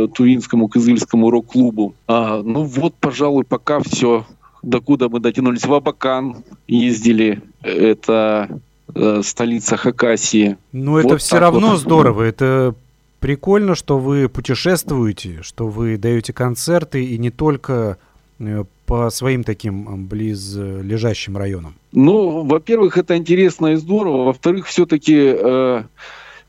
э, 0.04 0.08
Тувинскому 0.08 0.68
Кызыльскому 0.68 1.30
рок-клубу. 1.30 1.94
А, 2.06 2.42
ну 2.42 2.64
вот, 2.64 2.94
пожалуй, 3.00 3.44
пока 3.44 3.80
все. 3.80 4.26
Докуда 4.62 5.08
мы 5.08 5.20
дотянулись? 5.20 5.64
В 5.64 5.72
Абакан 5.72 6.44
ездили. 6.66 7.40
Это 7.62 8.60
э, 8.94 9.22
столица 9.24 9.76
Хакасии. 9.76 10.58
Ну, 10.72 10.92
вот 10.92 11.06
это 11.06 11.16
все 11.16 11.38
равно 11.38 11.70
вот. 11.70 11.78
здорово. 11.78 12.22
Это 12.22 12.74
прикольно, 13.20 13.74
что 13.74 13.98
вы 13.98 14.28
путешествуете, 14.28 15.42
что 15.42 15.68
вы 15.68 15.96
даете 15.96 16.32
концерты 16.32 17.04
и 17.04 17.18
не 17.18 17.30
только 17.30 17.98
э, 18.38 18.64
по 18.86 19.10
своим 19.10 19.44
таким 19.44 20.06
близлежащим 20.06 21.36
районам? 21.36 21.74
Ну, 21.92 22.44
во-первых, 22.44 22.96
это 22.96 23.16
интересно 23.16 23.68
и 23.68 23.76
здорово. 23.76 24.24
Во-вторых, 24.24 24.66
все-таки 24.66 25.16
э, 25.16 25.82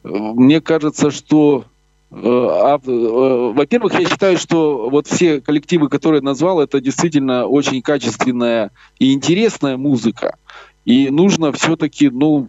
мне 0.04 0.62
кажется, 0.62 1.12
что 1.12 1.66
э, 2.12 2.16
а, 2.16 2.80
э, 2.84 3.52
во-первых, 3.56 4.00
я 4.00 4.08
считаю, 4.08 4.38
что 4.38 4.90
вот 4.90 5.08
все 5.08 5.42
коллективы, 5.42 5.90
которые 5.90 6.22
назвал, 6.22 6.62
это 6.62 6.80
действительно 6.80 7.46
очень 7.46 7.82
качественная 7.82 8.72
и 8.98 9.14
интересная 9.14 9.78
музыка. 9.78 10.38
И 10.86 11.10
нужно 11.10 11.52
все-таки, 11.52 12.10
ну, 12.10 12.48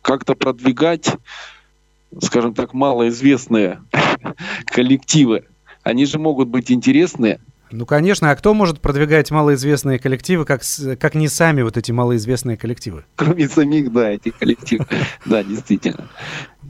как-то 0.00 0.34
продвигать, 0.34 1.12
скажем 2.22 2.54
так, 2.54 2.74
малоизвестные 2.74 3.82
коллективы. 4.66 5.44
Они 5.82 6.06
же 6.06 6.18
могут 6.18 6.48
быть 6.48 6.70
интересные. 6.70 7.40
Ну, 7.72 7.84
конечно, 7.84 8.30
а 8.30 8.36
кто 8.36 8.54
может 8.54 8.80
продвигать 8.80 9.30
малоизвестные 9.30 9.98
коллективы, 9.98 10.44
как, 10.44 10.62
как 11.00 11.14
не 11.14 11.28
сами 11.28 11.62
вот 11.62 11.76
эти 11.76 11.90
малоизвестные 11.90 12.56
коллективы? 12.56 13.04
Кроме 13.16 13.48
самих, 13.48 13.92
да, 13.92 14.10
этих 14.10 14.38
коллективов. 14.38 14.88
Да, 15.26 15.42
действительно. 15.42 16.08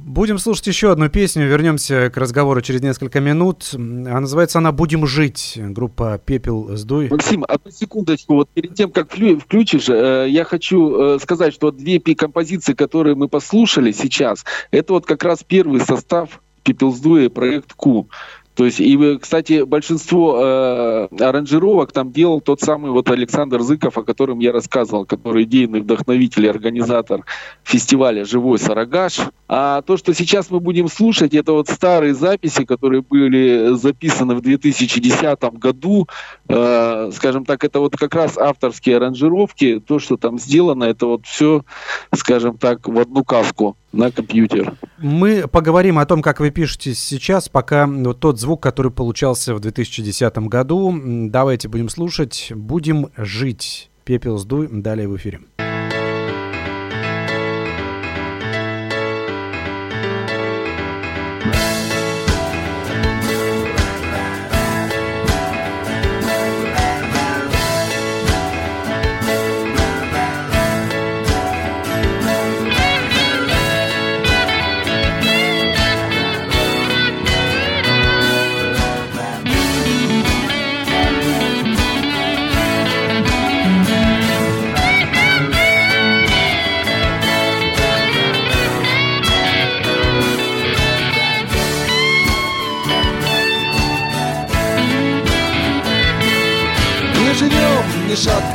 Будем 0.07 0.39
слушать 0.39 0.69
еще 0.69 0.93
одну 0.93 1.09
песню. 1.09 1.49
Вернемся 1.49 2.11
к 2.11 2.17
разговору 2.17 2.61
через 2.61 2.81
несколько 2.81 3.19
минут. 3.19 3.71
А 3.73 3.77
называется 4.21 4.59
она 4.59 4.71
«Будем 4.71 5.05
жить». 5.05 5.55
Группа 5.57 6.23
«Пепел 6.25 6.77
сдуй». 6.77 7.09
Максим, 7.09 7.45
одну 7.49 7.73
секундочку. 7.73 8.35
Вот 8.35 8.49
перед 8.51 8.73
тем, 8.75 8.93
как 8.93 9.11
включишь, 9.11 9.89
э, 9.89 10.27
я 10.29 10.45
хочу 10.45 11.17
э, 11.17 11.19
сказать, 11.19 11.53
что 11.53 11.73
две 11.73 11.99
композиции, 12.15 12.75
которые 12.75 13.17
мы 13.17 13.27
послушали 13.27 13.91
сейчас, 13.91 14.45
это 14.71 14.93
вот 14.93 15.07
как 15.07 15.25
раз 15.25 15.43
первый 15.43 15.81
состав 15.81 16.41
«Пепел 16.63 16.93
сдуя» 16.93 17.29
проект 17.29 17.73
«Ку». 17.73 18.09
То 18.57 18.65
есть, 18.65 18.81
и, 18.81 19.19
кстати, 19.21 19.65
большинство 19.65 20.41
э, 20.41 21.09
аранжировок 21.21 21.93
там 21.93 22.11
делал 22.11 22.41
тот 22.41 22.63
самый 22.63 22.91
вот 22.91 23.11
Александр 23.11 23.61
Зыков, 23.61 23.99
о 23.99 24.03
котором 24.03 24.39
я 24.39 24.51
рассказывал, 24.51 25.05
который 25.05 25.43
идейный 25.43 25.83
вдохновитель 25.83 26.47
и 26.47 26.49
организатор 26.49 27.27
фестиваля 27.65 28.25
«Живой 28.25 28.59
Сарагаш». 28.59 29.19
А 29.47 29.83
то, 29.83 29.99
что 29.99 30.15
сейчас 30.15 30.51
мы 30.51 30.61
будем 30.61 30.89
слушать, 30.89 31.35
это 31.35 31.53
вот 31.53 31.69
старые 31.69 32.15
записи, 32.15 32.65
которые 32.65 33.03
были 33.03 33.75
записаны 33.75 34.35
в 34.35 34.41
2010 34.41 35.39
году. 35.59 36.09
Э, 36.49 37.11
скажем 37.13 37.45
так, 37.45 37.63
это 37.63 37.81
вот 37.81 37.95
как 37.95 38.15
раз 38.15 38.39
авторские 38.39 38.97
аранжировки. 38.97 39.83
То, 39.87 39.99
что 39.99 40.17
там 40.17 40.39
сделано, 40.39 40.85
это 40.85 41.05
вот 41.05 41.27
все, 41.27 41.63
скажем 42.15 42.57
так, 42.57 42.89
в 42.89 42.99
одну 42.99 43.23
каску 43.23 43.77
на 43.97 44.11
компьютер. 44.11 44.75
Мы 44.99 45.49
поговорим 45.49 45.99
о 45.99 46.07
том, 46.07 46.23
как 46.23 46.41
вы 46.41 46.51
пишете 46.51 46.95
сейчас, 46.95 47.49
пока 47.49 47.87
вот 47.87 48.21
тот 48.21 48.39
звук, 48.39 48.63
который 48.63 48.93
получался 48.93 49.55
в 49.55 49.61
2010 49.61 50.39
году. 50.49 50.95
Давайте 51.29 51.69
будем 51.69 51.89
слушать. 51.89 52.53
Будем 52.55 53.09
жить. 53.17 53.91
Пепел 54.05 54.39
сдуй. 54.39 54.69
Далее 54.71 55.09
в 55.09 55.17
эфире. 55.17 55.41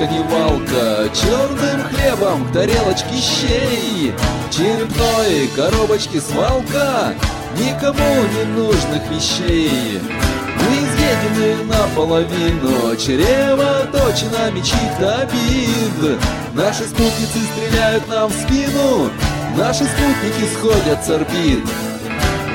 Шапка, 0.02 0.14
ни 0.14 0.20
валка 0.20 1.10
Черным 1.14 1.84
хлебом 1.90 2.48
к 2.48 2.54
тарелочке 2.54 3.16
щей. 3.16 4.14
Черепной 4.50 5.48
коробочки 5.56 6.20
свалка 6.20 7.14
Никому 7.58 8.24
не 8.34 8.46
нужных 8.56 9.02
вещей. 9.10 10.00
Мы 10.56 10.78
изъедены 10.78 11.64
наполовину 11.66 12.96
Чрево 12.96 13.88
точно 13.92 14.52
мечит 14.52 15.00
обид. 15.00 16.20
Наши 16.54 16.84
спутницы 16.84 17.40
стреляют 17.54 18.08
нам 18.08 18.30
в 18.30 18.34
спину 18.34 19.10
Наши 19.58 19.84
спутники 19.84 20.54
сходят 20.54 21.04
с 21.04 21.10
орбит. 21.10 21.64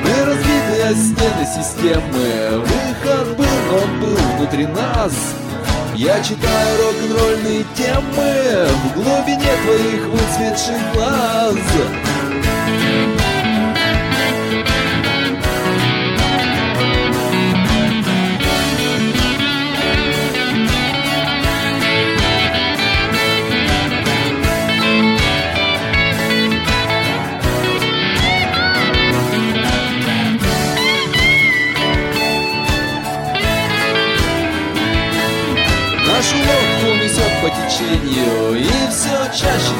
Мы 0.03 0.25
разбиты 0.25 0.81
о 0.83 0.93
стены 0.93 1.45
системы 1.45 2.61
Выход 2.61 3.35
был, 3.35 3.45
он 3.75 3.99
был 3.99 4.15
внутри 4.37 4.67
нас 4.67 5.13
я 5.97 6.21
читаю 6.21 6.77
рок-н-ролльные 6.77 7.65
темы 7.75 8.67
В 8.83 8.93
глубине 8.93 9.49
твоих 9.63 10.05
выцветших 10.09 10.93
глаз 10.93 11.55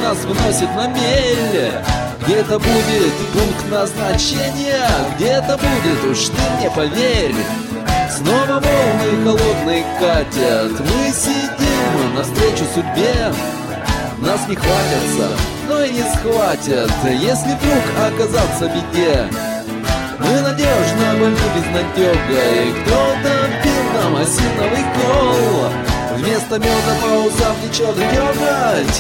нас 0.07 0.23
выносит 0.23 0.73
на 0.75 0.87
мель. 0.87 1.71
Где-то 2.21 2.59
будет 2.59 3.13
пункт 3.33 3.71
назначения 3.71 4.89
Где-то 5.15 5.57
будет, 5.57 6.11
уж 6.11 6.25
ты 6.27 6.41
мне 6.57 6.69
поверь. 6.71 7.35
Снова 8.09 8.61
волны 8.61 9.23
холодные 9.23 9.85
катят. 9.99 10.79
Мы 10.79 11.11
сидим 11.11 12.15
навстречу 12.15 12.63
судьбе. 12.73 13.33
Нас 14.19 14.47
не 14.47 14.55
хватятся, 14.55 15.29
но 15.67 15.83
и 15.83 15.91
не 15.91 16.03
схватят. 16.03 16.91
Если 17.03 17.53
вдруг 17.55 17.83
оказаться 18.07 18.69
в 18.69 18.73
беде 18.73 19.27
мы 20.19 20.41
надежно 20.41 21.13
больны 21.19 21.37
безнадегой 21.55 22.73
Кто-то 22.81 23.49
пил 23.61 24.01
нам 24.01 24.15
осиновый 24.15 24.83
кол 24.95 25.96
Вместо 26.47 26.65
меда 26.65 26.95
по 27.01 27.27
усам 27.27 27.55
течет 27.62 27.97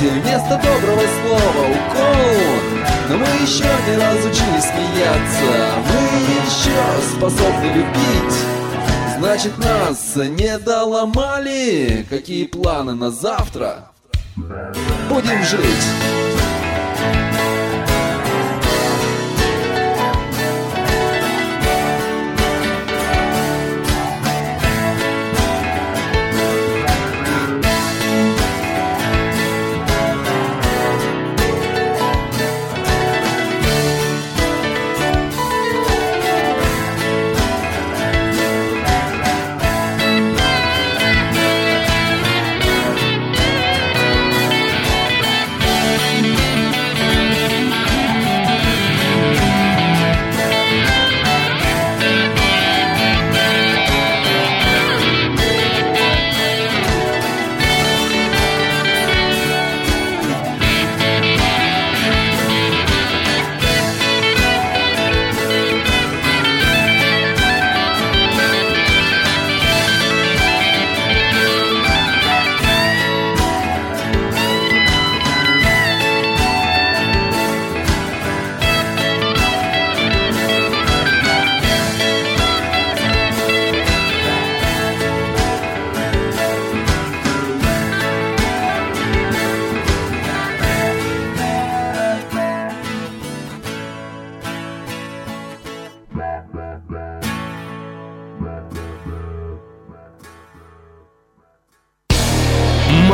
Вместо 0.09 0.59
доброго 0.61 1.01
слова 1.21 1.69
укол. 1.69 2.83
Но 3.07 3.17
мы 3.17 3.25
еще 3.41 3.63
не 3.87 3.95
разучились 3.95 4.65
смеяться. 4.65 5.69
Мы 5.87 5.99
еще 6.43 7.15
способны 7.15 7.67
любить. 7.67 8.35
Значит 9.17 9.57
нас 9.59 10.17
не 10.17 10.57
доломали. 10.57 12.05
Какие 12.09 12.47
планы 12.47 12.95
на 12.95 13.11
завтра? 13.11 13.91
Будем 14.35 15.41
жить 15.43 16.36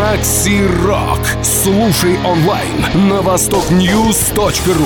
Макси 0.04 0.60
Рок. 0.86 1.20
Слушай 1.42 2.18
онлайн 2.26 3.08
на 3.10 3.22
востокньюз.ру. 3.22 4.86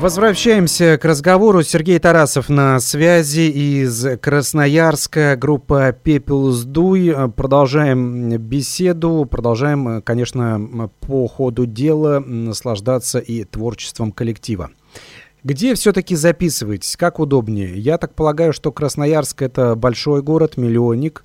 Возвращаемся 0.00 0.98
к 0.98 1.06
разговору. 1.06 1.62
Сергей 1.62 1.98
Тарасов 1.98 2.50
на 2.50 2.78
связи 2.78 3.48
из 3.48 4.06
Красноярска, 4.20 5.34
группа 5.36 5.92
«Пепел 5.92 6.50
сдуй». 6.50 7.14
Продолжаем 7.34 8.36
беседу, 8.36 9.26
продолжаем, 9.30 10.02
конечно, 10.02 10.90
по 11.00 11.26
ходу 11.26 11.64
дела 11.64 12.20
наслаждаться 12.20 13.18
и 13.18 13.44
творчеством 13.44 14.12
коллектива. 14.12 14.72
Где 15.42 15.74
все-таки 15.74 16.16
записываетесь? 16.16 16.98
Как 16.98 17.18
удобнее? 17.18 17.78
Я 17.78 17.96
так 17.96 18.14
полагаю, 18.14 18.52
что 18.52 18.70
Красноярск 18.72 19.40
это 19.40 19.74
большой 19.74 20.20
город, 20.20 20.58
миллионник. 20.58 21.24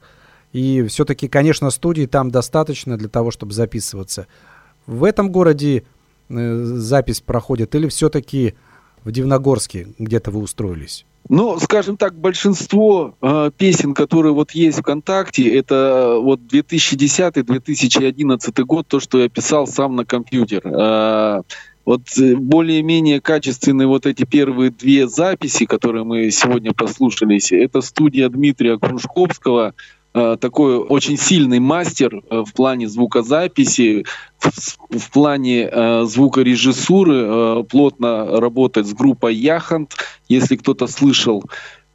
И 0.56 0.82
все-таки, 0.84 1.28
конечно, 1.28 1.70
студий 1.70 2.08
там 2.08 2.32
достаточно 2.32 2.98
для 2.98 3.10
того, 3.10 3.30
чтобы 3.30 3.52
записываться. 3.52 4.28
В 4.88 5.04
этом 5.04 5.30
городе 5.30 5.84
э, 6.30 6.64
запись 6.64 7.20
проходит 7.20 7.76
или 7.76 7.90
все-таки 7.90 8.54
в 9.04 9.12
Дивногорске 9.12 9.90
где-то 10.00 10.32
вы 10.32 10.40
устроились? 10.40 11.06
Ну, 11.28 11.60
скажем 11.60 11.98
так, 11.98 12.16
большинство 12.16 13.16
э, 13.22 13.52
песен, 13.58 13.94
которые 13.94 14.32
вот 14.32 14.52
есть 14.52 14.80
ВКонтакте, 14.80 15.54
это 15.58 16.20
вот 16.22 16.40
2010-2011 16.40 18.64
год, 18.64 18.88
то, 18.88 19.02
что 19.02 19.20
я 19.20 19.28
писал 19.28 19.68
сам 19.68 19.98
на 19.98 20.06
компьютер. 20.06 20.62
Э, 20.64 21.42
вот 21.84 22.04
более-менее 22.18 23.20
качественные 23.20 23.90
вот 23.90 24.06
эти 24.06 24.24
первые 24.24 24.72
две 24.72 25.10
записи, 25.10 25.66
которые 25.66 26.06
мы 26.06 26.32
сегодня 26.32 26.74
послушались, 26.74 27.52
это 27.52 27.82
студия 27.82 28.30
Дмитрия 28.30 28.80
Кружковского, 28.80 29.68
Э, 29.68 29.72
такой 30.16 30.78
очень 30.78 31.18
сильный 31.18 31.60
мастер 31.60 32.24
э, 32.30 32.44
в 32.46 32.54
плане 32.54 32.88
звукозаписи, 32.88 34.06
в, 34.40 35.12
плане 35.12 35.70
э, 35.70 36.04
звукорежиссуры, 36.06 37.16
э, 37.16 37.64
плотно 37.70 38.40
работает 38.40 38.88
с 38.88 38.94
группой 38.94 39.36
Яхант. 39.36 39.96
Если 40.30 40.56
кто-то 40.56 40.88
слышал, 40.88 41.44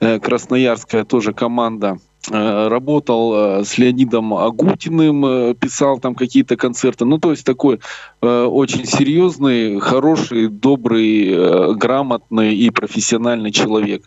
э, 0.00 0.18
красноярская 0.18 1.04
тоже 1.04 1.32
команда 1.32 1.98
э, 2.30 2.68
работал 2.68 3.64
с 3.64 3.78
Леонидом 3.78 4.34
Агутиным, 4.34 5.54
писал 5.54 5.98
там 5.98 6.14
какие-то 6.14 6.56
концерты. 6.56 7.06
Ну, 7.06 7.18
то 7.18 7.30
есть 7.30 7.46
такой 7.46 7.80
э, 8.20 8.44
очень 8.44 8.84
серьезный, 8.84 9.80
хороший, 9.80 10.48
добрый, 10.48 11.74
грамотный 11.74 12.54
и 12.54 12.68
профессиональный 12.68 13.50
человек 13.50 14.04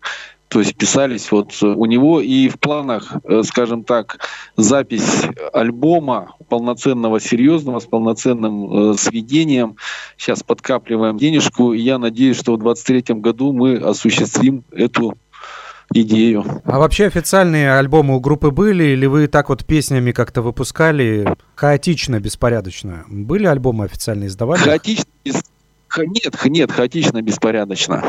то 0.54 0.60
есть 0.60 0.76
писались 0.76 1.32
вот 1.32 1.64
у 1.64 1.86
него 1.88 2.22
и 2.22 2.48
в 2.48 2.60
планах, 2.60 3.16
э, 3.24 3.42
скажем 3.44 3.84
так, 3.84 4.20
запись 4.56 5.24
альбома 5.52 6.36
полноценного, 6.48 7.20
серьезного, 7.20 7.80
с 7.80 7.86
полноценным 7.86 8.92
э, 8.92 8.94
сведением. 8.96 9.78
Сейчас 10.16 10.44
подкапливаем 10.44 11.18
денежку, 11.18 11.74
и 11.74 11.82
я 11.82 11.98
надеюсь, 11.98 12.38
что 12.38 12.54
в 12.54 12.60
2023 12.60 13.16
году 13.16 13.52
мы 13.52 13.78
осуществим 13.78 14.64
эту 14.72 15.18
идею. 15.92 16.46
А 16.66 16.78
вообще 16.78 17.08
официальные 17.08 17.74
альбомы 17.74 18.16
у 18.16 18.20
группы 18.20 18.52
были, 18.52 18.84
или 18.84 19.08
вы 19.08 19.26
так 19.26 19.50
вот 19.50 19.66
песнями 19.66 20.12
как-то 20.12 20.44
выпускали 20.44 21.36
хаотично, 21.56 22.20
беспорядочно? 22.20 23.06
Были 23.08 23.48
альбомы 23.48 23.86
официальные, 23.86 24.28
издавали? 24.28 24.60
Хаотично, 24.60 25.06
без... 25.26 25.42
нет, 25.98 26.36
нет, 26.46 26.72
хаотично, 26.72 27.24
беспорядочно. 27.24 28.04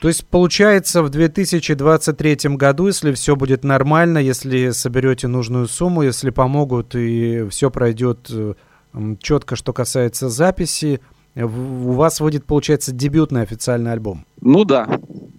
То 0.00 0.08
есть 0.08 0.26
получается 0.26 1.02
в 1.02 1.10
2023 1.10 2.56
году, 2.56 2.86
если 2.88 3.12
все 3.12 3.36
будет 3.36 3.64
нормально, 3.64 4.18
если 4.18 4.70
соберете 4.70 5.28
нужную 5.28 5.66
сумму, 5.66 6.02
если 6.02 6.30
помогут 6.30 6.94
и 6.94 7.46
все 7.50 7.70
пройдет 7.70 8.28
э, 8.30 8.54
четко, 9.20 9.56
что 9.56 9.72
касается 9.72 10.28
записи, 10.28 11.00
у 11.34 11.92
вас 11.92 12.20
выйдет, 12.20 12.46
получается, 12.46 12.92
дебютный 12.92 13.42
официальный 13.42 13.92
альбом. 13.92 14.24
Ну 14.40 14.64
да, 14.64 14.88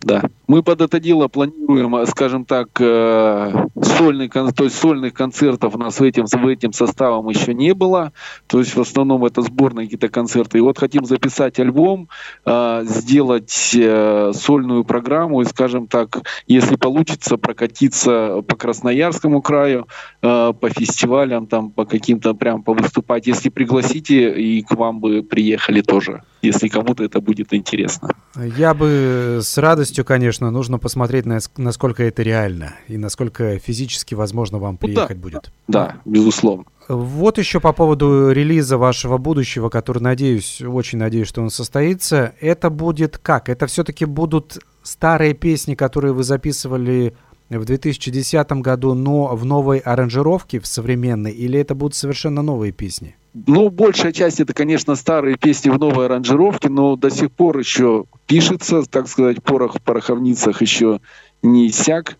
да. 0.01 0.23
Мы 0.47 0.63
под 0.63 0.79
это 0.79 1.01
дело 1.01 1.27
планируем, 1.27 1.93
э, 1.97 2.05
скажем 2.05 2.45
так, 2.45 2.69
э, 2.79 3.51
сольный, 3.81 4.29
то 4.29 4.63
есть 4.63 4.77
сольных 4.77 5.13
концертов 5.13 5.75
у 5.75 5.77
нас 5.77 5.99
в 5.99 6.03
этим, 6.03 6.25
в 6.25 6.47
этим 6.47 6.71
составом 6.71 7.27
еще 7.27 7.53
не 7.53 7.73
было. 7.73 8.13
То 8.47 8.59
есть 8.59 8.73
в 8.73 8.79
основном 8.79 9.25
это 9.25 9.41
сборные 9.41 9.87
какие-то 9.87 10.07
концерты. 10.07 10.59
И 10.59 10.61
вот 10.61 10.77
хотим 10.77 11.03
записать 11.03 11.59
альбом, 11.59 12.07
э, 12.45 12.83
сделать 12.85 13.51
сольную 13.51 14.85
программу 14.85 15.41
и, 15.41 15.45
скажем 15.45 15.87
так, 15.87 16.21
если 16.47 16.77
получится, 16.77 17.37
прокатиться 17.37 18.41
по 18.47 18.55
Красноярскому 18.55 19.41
краю, 19.41 19.87
по 20.21 20.69
фестивалям, 20.69 21.47
там, 21.47 21.71
по 21.71 21.85
каким-то 21.85 22.33
прям 22.33 22.63
повыступать. 22.63 23.27
Если 23.27 23.49
пригласите, 23.49 24.31
и 24.31 24.61
к 24.61 24.71
вам 24.71 24.99
бы 24.99 25.23
приехали 25.23 25.81
тоже, 25.81 26.23
если 26.41 26.67
кому-то 26.67 27.03
это 27.03 27.19
будет 27.19 27.53
интересно. 27.53 28.09
Я 28.35 28.73
бы 28.73 29.39
с 29.41 29.57
радостью, 29.57 30.05
конечно, 30.05 30.36
нужно 30.39 30.79
посмотреть, 30.79 31.25
насколько 31.57 32.03
это 32.03 32.23
реально 32.23 32.75
и 32.87 32.97
насколько 32.97 33.59
физически 33.59 34.13
возможно 34.13 34.57
вам 34.59 34.77
приехать 34.77 35.09
ну, 35.09 35.15
да. 35.15 35.21
будет. 35.21 35.51
Да, 35.67 35.95
безусловно. 36.05 36.65
Вот 36.87 37.37
еще 37.37 37.59
по 37.59 37.73
поводу 37.73 38.31
релиза 38.31 38.77
вашего 38.77 39.17
будущего, 39.17 39.69
который, 39.69 39.99
надеюсь, 39.99 40.61
очень 40.61 40.99
надеюсь, 40.99 41.27
что 41.27 41.41
он 41.41 41.49
состоится. 41.49 42.33
Это 42.39 42.69
будет 42.69 43.17
как? 43.17 43.49
Это 43.49 43.67
все-таки 43.67 44.05
будут 44.05 44.59
старые 44.83 45.33
песни, 45.33 45.75
которые 45.75 46.13
вы 46.13 46.23
записывали 46.23 47.13
в 47.49 47.65
2010 47.65 48.51
году, 48.61 48.93
но 48.93 49.35
в 49.35 49.43
новой 49.43 49.79
аранжировке, 49.79 50.59
в 50.59 50.67
современной, 50.67 51.31
или 51.31 51.59
это 51.59 51.75
будут 51.75 51.95
совершенно 51.95 52.41
новые 52.41 52.71
песни? 52.71 53.16
Ну, 53.45 53.69
большая 53.69 54.13
часть 54.13 54.39
это, 54.39 54.53
конечно, 54.53 54.95
старые 54.95 55.37
песни 55.37 55.69
в 55.69 55.77
новой 55.77 56.05
аранжировке, 56.05 56.69
но 56.69 56.95
до 56.95 57.11
сих 57.11 57.31
пор 57.31 57.59
еще 57.59 58.05
пишется, 58.25 58.83
так 58.83 59.07
сказать, 59.07 59.43
порох 59.43 59.75
в 59.75 59.81
пороховницах 59.81 60.61
еще 60.61 61.01
не 61.43 61.67
иссяк, 61.67 62.17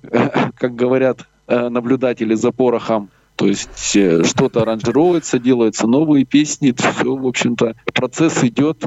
как 0.10 0.74
говорят 0.74 1.26
э, 1.48 1.68
наблюдатели 1.68 2.34
за 2.34 2.52
порохом. 2.52 3.10
То 3.36 3.46
есть 3.46 3.94
э, 3.94 4.24
что-то 4.24 4.62
аранжировывается, 4.62 5.38
делаются 5.38 5.86
новые 5.86 6.24
песни, 6.24 6.72
все, 6.76 7.14
в 7.14 7.26
общем-то, 7.26 7.74
процесс 7.92 8.42
идет. 8.42 8.84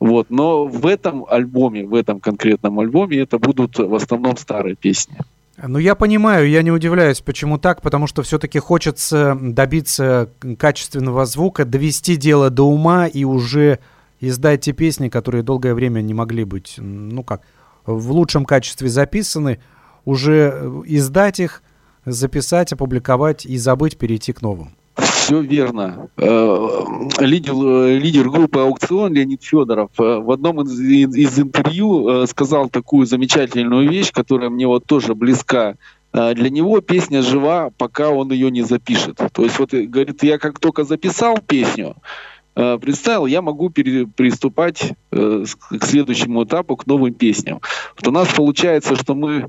Вот. 0.00 0.30
Но 0.30 0.64
в 0.64 0.86
этом 0.86 1.26
альбоме, 1.28 1.84
в 1.84 1.94
этом 1.94 2.20
конкретном 2.20 2.80
альбоме 2.80 3.18
это 3.18 3.38
будут 3.38 3.78
в 3.78 3.94
основном 3.94 4.36
старые 4.36 4.76
песни. 4.76 5.16
Ну, 5.64 5.78
я 5.78 5.94
понимаю, 5.94 6.48
я 6.48 6.62
не 6.62 6.72
удивляюсь, 6.72 7.20
почему 7.20 7.56
так, 7.56 7.82
потому 7.82 8.08
что 8.08 8.22
все-таки 8.22 8.58
хочется 8.58 9.38
добиться 9.40 10.28
качественного 10.58 11.24
звука, 11.24 11.64
довести 11.64 12.16
дело 12.16 12.50
до 12.50 12.64
ума 12.64 13.06
и 13.06 13.22
уже 13.22 13.78
издать 14.18 14.62
те 14.62 14.72
песни, 14.72 15.08
которые 15.08 15.44
долгое 15.44 15.74
время 15.74 16.00
не 16.00 16.14
могли 16.14 16.42
быть, 16.44 16.74
ну 16.78 17.22
как, 17.22 17.42
в 17.86 18.10
лучшем 18.10 18.44
качестве 18.44 18.88
записаны, 18.88 19.60
уже 20.04 20.82
издать 20.86 21.38
их, 21.38 21.62
записать, 22.04 22.72
опубликовать 22.72 23.46
и 23.46 23.56
забыть, 23.56 23.98
перейти 23.98 24.32
к 24.32 24.42
новым. 24.42 24.74
Все 25.22 25.40
верно. 25.40 26.08
Э, 26.16 26.84
лидер, 27.20 27.54
лидер 27.54 28.28
группы 28.28 28.58
«Аукцион» 28.58 29.12
Леонид 29.14 29.44
Федоров 29.44 29.90
э, 29.98 30.18
в 30.18 30.32
одном 30.32 30.62
из, 30.62 30.80
из 30.80 31.38
интервью 31.38 32.08
э, 32.08 32.26
сказал 32.26 32.68
такую 32.68 33.06
замечательную 33.06 33.88
вещь, 33.88 34.10
которая 34.10 34.50
мне 34.50 34.66
вот 34.66 34.84
тоже 34.84 35.14
близка. 35.14 35.76
Для 36.12 36.50
него 36.50 36.82
песня 36.82 37.22
жива, 37.22 37.70
пока 37.78 38.10
он 38.10 38.32
ее 38.32 38.50
не 38.50 38.60
запишет. 38.60 39.18
То 39.32 39.44
есть 39.44 39.58
вот 39.58 39.72
говорит, 39.72 40.22
я 40.22 40.36
как 40.36 40.58
только 40.58 40.84
записал 40.84 41.38
песню, 41.38 41.94
Э, 41.94 42.31
представил, 42.54 43.26
я 43.26 43.40
могу 43.40 43.70
приступать 43.70 44.92
э, 45.10 45.44
к 45.70 45.84
следующему 45.84 46.44
этапу, 46.44 46.76
к 46.76 46.86
новым 46.86 47.14
песням. 47.14 47.60
Вот 47.96 48.08
у 48.08 48.10
нас 48.10 48.28
получается, 48.28 48.94
что 48.96 49.14
мы 49.14 49.48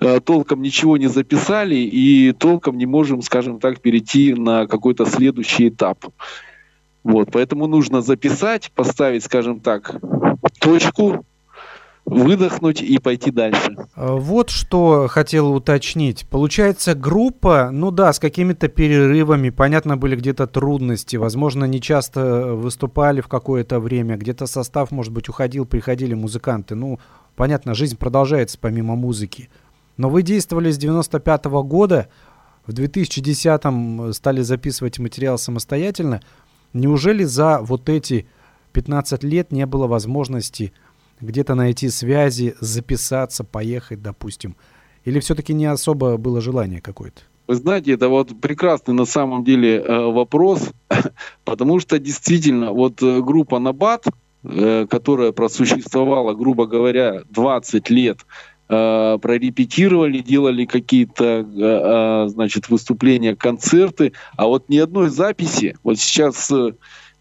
э, 0.00 0.20
толком 0.20 0.60
ничего 0.60 0.96
не 0.96 1.08
записали 1.08 1.76
и 1.76 2.32
толком 2.32 2.76
не 2.76 2.86
можем, 2.86 3.22
скажем 3.22 3.58
так, 3.58 3.80
перейти 3.80 4.34
на 4.34 4.66
какой-то 4.66 5.06
следующий 5.06 5.68
этап. 5.68 6.04
Вот, 7.04 7.30
поэтому 7.32 7.66
нужно 7.66 8.00
записать, 8.00 8.70
поставить, 8.74 9.24
скажем 9.24 9.60
так, 9.60 9.96
точку, 10.60 11.24
выдохнуть 12.04 12.82
и 12.82 12.98
пойти 12.98 13.30
дальше. 13.30 13.76
А, 13.94 14.14
вот 14.14 14.50
что 14.50 15.06
хотел 15.08 15.52
уточнить. 15.52 16.26
Получается, 16.28 16.94
группа, 16.94 17.70
ну 17.72 17.90
да, 17.90 18.12
с 18.12 18.18
какими-то 18.18 18.68
перерывами, 18.68 19.50
понятно, 19.50 19.96
были 19.96 20.16
где-то 20.16 20.46
трудности, 20.46 21.16
возможно, 21.16 21.64
не 21.64 21.80
часто 21.80 22.54
выступали 22.54 23.20
в 23.20 23.28
какое-то 23.28 23.80
время, 23.80 24.16
где-то 24.16 24.46
состав, 24.46 24.90
может 24.90 25.12
быть, 25.12 25.28
уходил, 25.28 25.64
приходили 25.64 26.14
музыканты. 26.14 26.74
Ну, 26.74 26.98
понятно, 27.36 27.74
жизнь 27.74 27.96
продолжается 27.96 28.58
помимо 28.60 28.96
музыки. 28.96 29.48
Но 29.96 30.08
вы 30.08 30.22
действовали 30.22 30.70
с 30.70 30.78
95 30.78 31.46
-го 31.46 31.62
года, 31.62 32.08
в 32.66 32.72
2010-м 32.72 34.12
стали 34.12 34.40
записывать 34.42 34.98
материал 34.98 35.36
самостоятельно. 35.36 36.20
Неужели 36.72 37.24
за 37.24 37.58
вот 37.60 37.88
эти 37.88 38.26
15 38.72 39.24
лет 39.24 39.52
не 39.52 39.66
было 39.66 39.86
возможности 39.86 40.72
где-то 41.22 41.54
найти 41.54 41.88
связи, 41.88 42.54
записаться, 42.60 43.44
поехать, 43.44 44.02
допустим? 44.02 44.56
Или 45.04 45.20
все-таки 45.20 45.54
не 45.54 45.66
особо 45.66 46.16
было 46.16 46.40
желание 46.40 46.80
какое-то? 46.80 47.22
Вы 47.48 47.56
знаете, 47.56 47.92
это 47.92 48.08
вот 48.08 48.40
прекрасный 48.40 48.94
на 48.94 49.04
самом 49.04 49.44
деле 49.44 49.76
э, 49.80 50.06
вопрос, 50.10 50.70
потому 51.44 51.80
что 51.80 51.98
действительно 51.98 52.72
вот 52.72 53.02
э, 53.02 53.20
группа 53.20 53.58
Набат, 53.58 54.06
э, 54.44 54.86
которая 54.88 55.32
просуществовала, 55.32 56.34
грубо 56.34 56.66
говоря, 56.66 57.22
20 57.30 57.90
лет, 57.90 58.18
прорепетировали, 58.68 60.20
делали 60.20 60.64
какие-то, 60.64 62.26
значит, 62.30 62.70
выступления, 62.70 63.36
концерты, 63.36 64.14
а 64.34 64.46
вот 64.46 64.70
ни 64.70 64.78
одной 64.78 65.10
записи, 65.10 65.76
вот 65.82 65.98
сейчас 65.98 66.50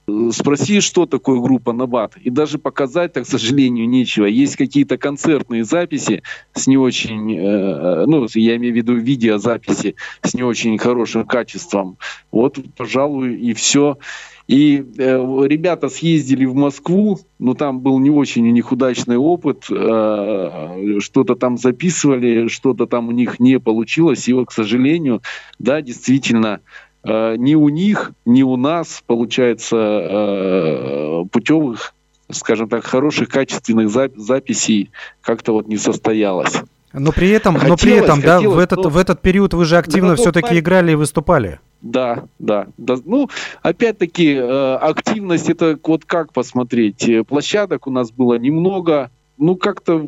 Спроси, 0.08 0.80
что 0.80 1.06
такое 1.06 1.40
группа 1.40 1.74
Набат, 1.74 2.18
и 2.18 2.30
даже 2.32 2.58
показать, 2.58 3.14
так, 3.14 3.24
к 3.24 3.28
сожалению, 3.28 3.88
нечего. 3.88 4.26
Есть 4.26 4.56
какие-то 4.56 4.98
концертные 4.98 5.64
записи 5.64 6.24
с 6.54 6.66
не 6.66 6.78
очень, 6.78 7.38
э, 7.38 8.06
ну, 8.08 8.28
я 8.34 8.56
имею 8.56 8.74
в 8.74 8.78
виду 8.78 8.96
видеозаписи 8.96 9.96
с 10.24 10.34
не 10.34 10.44
очень 10.44 10.78
хорошим 10.80 11.26
качеством. 11.26 11.98
Вот, 12.32 12.58
пожалуй, 12.76 13.36
и 13.36 13.54
все. 13.54 14.00
И 14.48 14.84
э, 14.98 15.44
ребята 15.48 15.88
съездили 15.88 16.46
в 16.46 16.56
Москву, 16.56 17.20
но 17.38 17.54
там 17.54 17.80
был 17.80 18.00
не 18.00 18.10
очень 18.10 18.48
у 18.48 18.52
них 18.52 18.72
удачный 18.72 19.18
опыт, 19.18 19.68
э, 19.70 20.98
что-то 21.00 21.36
там 21.36 21.58
записывали, 21.58 22.48
что-то 22.48 22.88
там 22.88 23.08
у 23.08 23.12
них 23.12 23.40
не 23.40 23.60
получилось, 23.60 24.28
и 24.28 24.34
вот, 24.34 24.50
к 24.50 24.52
сожалению, 24.52 25.22
да, 25.60 25.82
действительно, 25.82 26.60
Э, 26.60 26.91
ни 27.04 27.56
у 27.56 27.70
них, 27.70 28.12
ни 28.26 28.44
у 28.44 28.58
нас, 28.58 29.04
получается, 29.06 29.76
э, 29.78 31.24
путевых, 31.32 31.94
скажем 32.30 32.70
так, 32.70 32.86
хороших, 32.86 33.30
качественных 33.30 33.90
записей 33.90 34.92
как-то 35.22 35.54
вот 35.54 35.68
не 35.68 35.78
состоялось. 35.78 36.62
Но 36.94 37.12
при 37.12 37.30
этом, 37.30 37.56
хотелось, 37.56 37.82
но 37.82 37.86
при 37.86 37.94
этом, 37.94 38.16
хотелось, 38.18 38.44
да, 38.44 38.50
в 38.50 38.60
этот, 38.60 38.84
но... 38.84 38.90
в 38.90 38.98
этот 38.98 39.22
период 39.22 39.54
вы 39.54 39.66
же 39.66 39.78
активно 39.78 40.16
все-таки 40.16 40.48
момент... 40.48 40.66
играли 40.66 40.92
и 40.92 40.96
выступали. 40.96 41.60
Да, 41.82 42.26
да, 42.38 42.68
да. 42.78 42.98
Ну, 43.06 43.30
опять-таки, 43.64 44.34
э, 44.36 44.76
активность 44.76 45.50
это 45.50 45.80
вот 45.84 46.06
как 46.06 46.34
посмотреть. 46.34 47.10
Площадок 47.28 47.88
у 47.88 47.92
нас 47.92 48.12
было 48.12 48.38
немного. 48.38 49.10
Ну, 49.38 49.56
как-то 49.56 50.08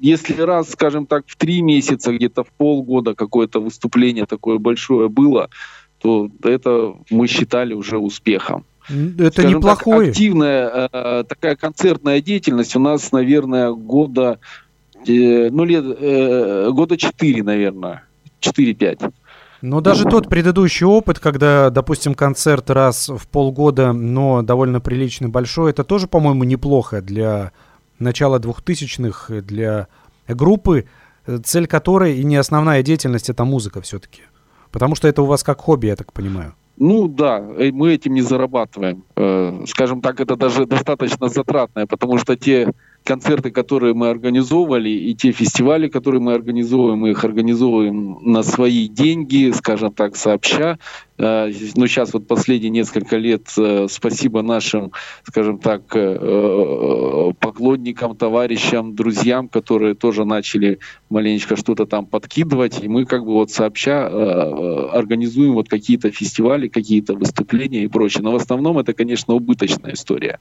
если 0.00 0.40
раз, 0.40 0.70
скажем 0.70 1.06
так, 1.06 1.24
в 1.26 1.36
три 1.36 1.60
месяца, 1.62 2.12
где-то 2.12 2.42
в 2.42 2.48
полгода 2.48 3.14
какое-то 3.14 3.60
выступление 3.60 4.26
такое 4.26 4.58
большое 4.58 5.08
было, 5.08 5.50
то 6.00 6.30
это 6.42 6.94
мы 7.10 7.26
считали 7.26 7.74
уже 7.74 7.98
успехом. 7.98 8.64
Это 8.88 9.42
Скажем 9.42 9.58
неплохое. 9.58 10.06
Так, 10.06 10.10
активная 10.10 10.88
э, 10.92 11.24
такая 11.24 11.56
концертная 11.56 12.20
деятельность 12.20 12.74
у 12.74 12.80
нас, 12.80 13.12
наверное, 13.12 13.70
года, 13.70 14.40
э, 15.06 15.48
ну, 15.50 15.64
лет, 15.64 15.84
э, 15.86 16.70
года 16.72 16.96
4, 16.96 17.42
наверное, 17.42 18.04
4-5. 18.40 19.12
Но 19.62 19.80
даже 19.82 20.04
тот 20.06 20.28
предыдущий 20.28 20.86
опыт, 20.86 21.18
когда, 21.18 21.68
допустим, 21.68 22.14
концерт 22.14 22.70
раз 22.70 23.10
в 23.10 23.28
полгода, 23.28 23.92
но 23.92 24.40
довольно 24.42 24.80
приличный, 24.80 25.28
большой, 25.28 25.70
это 25.70 25.84
тоже, 25.84 26.06
по-моему, 26.06 26.44
неплохо 26.44 27.02
для 27.02 27.52
начала 27.98 28.38
двухтысячных, 28.38 29.30
для 29.44 29.88
группы 30.26 30.86
цель 31.44 31.66
которой 31.66 32.18
и 32.18 32.24
не 32.24 32.36
основная 32.36 32.82
деятельность 32.82 33.28
это 33.28 33.44
музыка 33.44 33.82
все-таки. 33.82 34.22
Потому 34.72 34.94
что 34.94 35.08
это 35.08 35.22
у 35.22 35.26
вас 35.26 35.42
как 35.42 35.60
хобби, 35.60 35.86
я 35.86 35.96
так 35.96 36.12
понимаю. 36.12 36.54
Ну 36.80 37.08
да, 37.08 37.44
э, 37.58 37.70
мы 37.72 37.92
этим 37.92 38.14
не 38.14 38.22
зарабатываем. 38.22 39.04
Э, 39.14 39.64
скажем 39.66 40.00
так, 40.00 40.18
это 40.18 40.36
даже 40.36 40.64
достаточно 40.64 41.28
затратное, 41.28 41.86
потому 41.86 42.16
что 42.16 42.36
те 42.36 42.72
концерты, 43.04 43.50
которые 43.50 43.92
мы 43.92 44.08
организовывали, 44.08 44.88
и 44.88 45.14
те 45.14 45.32
фестивали, 45.32 45.88
которые 45.88 46.22
мы 46.22 46.32
организовываем, 46.32 47.00
мы 47.00 47.10
их 47.10 47.22
организовываем 47.22 48.18
на 48.22 48.42
свои 48.42 48.88
деньги, 48.88 49.52
скажем 49.54 49.92
так, 49.92 50.16
сообща. 50.16 50.78
Э, 51.20 51.52
ну, 51.76 51.86
сейчас 51.86 52.14
вот 52.14 52.26
последние 52.26 52.70
несколько 52.70 53.18
лет 53.18 53.46
э, 53.58 53.86
спасибо 53.90 54.40
нашим, 54.42 54.92
скажем 55.24 55.58
так, 55.58 55.82
э, 55.94 57.32
поклонникам, 57.38 58.16
товарищам, 58.16 58.94
друзьям, 58.94 59.48
которые 59.48 59.94
тоже 59.94 60.24
начали 60.24 60.78
маленечко 61.10 61.56
что-то 61.56 61.84
там 61.84 62.06
подкидывать, 62.06 62.82
и 62.82 62.88
мы 62.88 63.04
как 63.04 63.24
бы 63.24 63.32
вот 63.32 63.50
сообща 63.50 64.06
организуем 64.92 65.54
вот 65.54 65.68
какие-то 65.68 66.10
фестивали, 66.10 66.68
какие-то 66.68 67.14
выступления 67.14 67.84
и 67.84 67.88
прочее. 67.88 68.22
Но 68.22 68.32
в 68.32 68.36
основном 68.36 68.78
это, 68.78 68.94
конечно, 68.94 69.34
убыточная 69.34 69.92
история. 69.92 70.38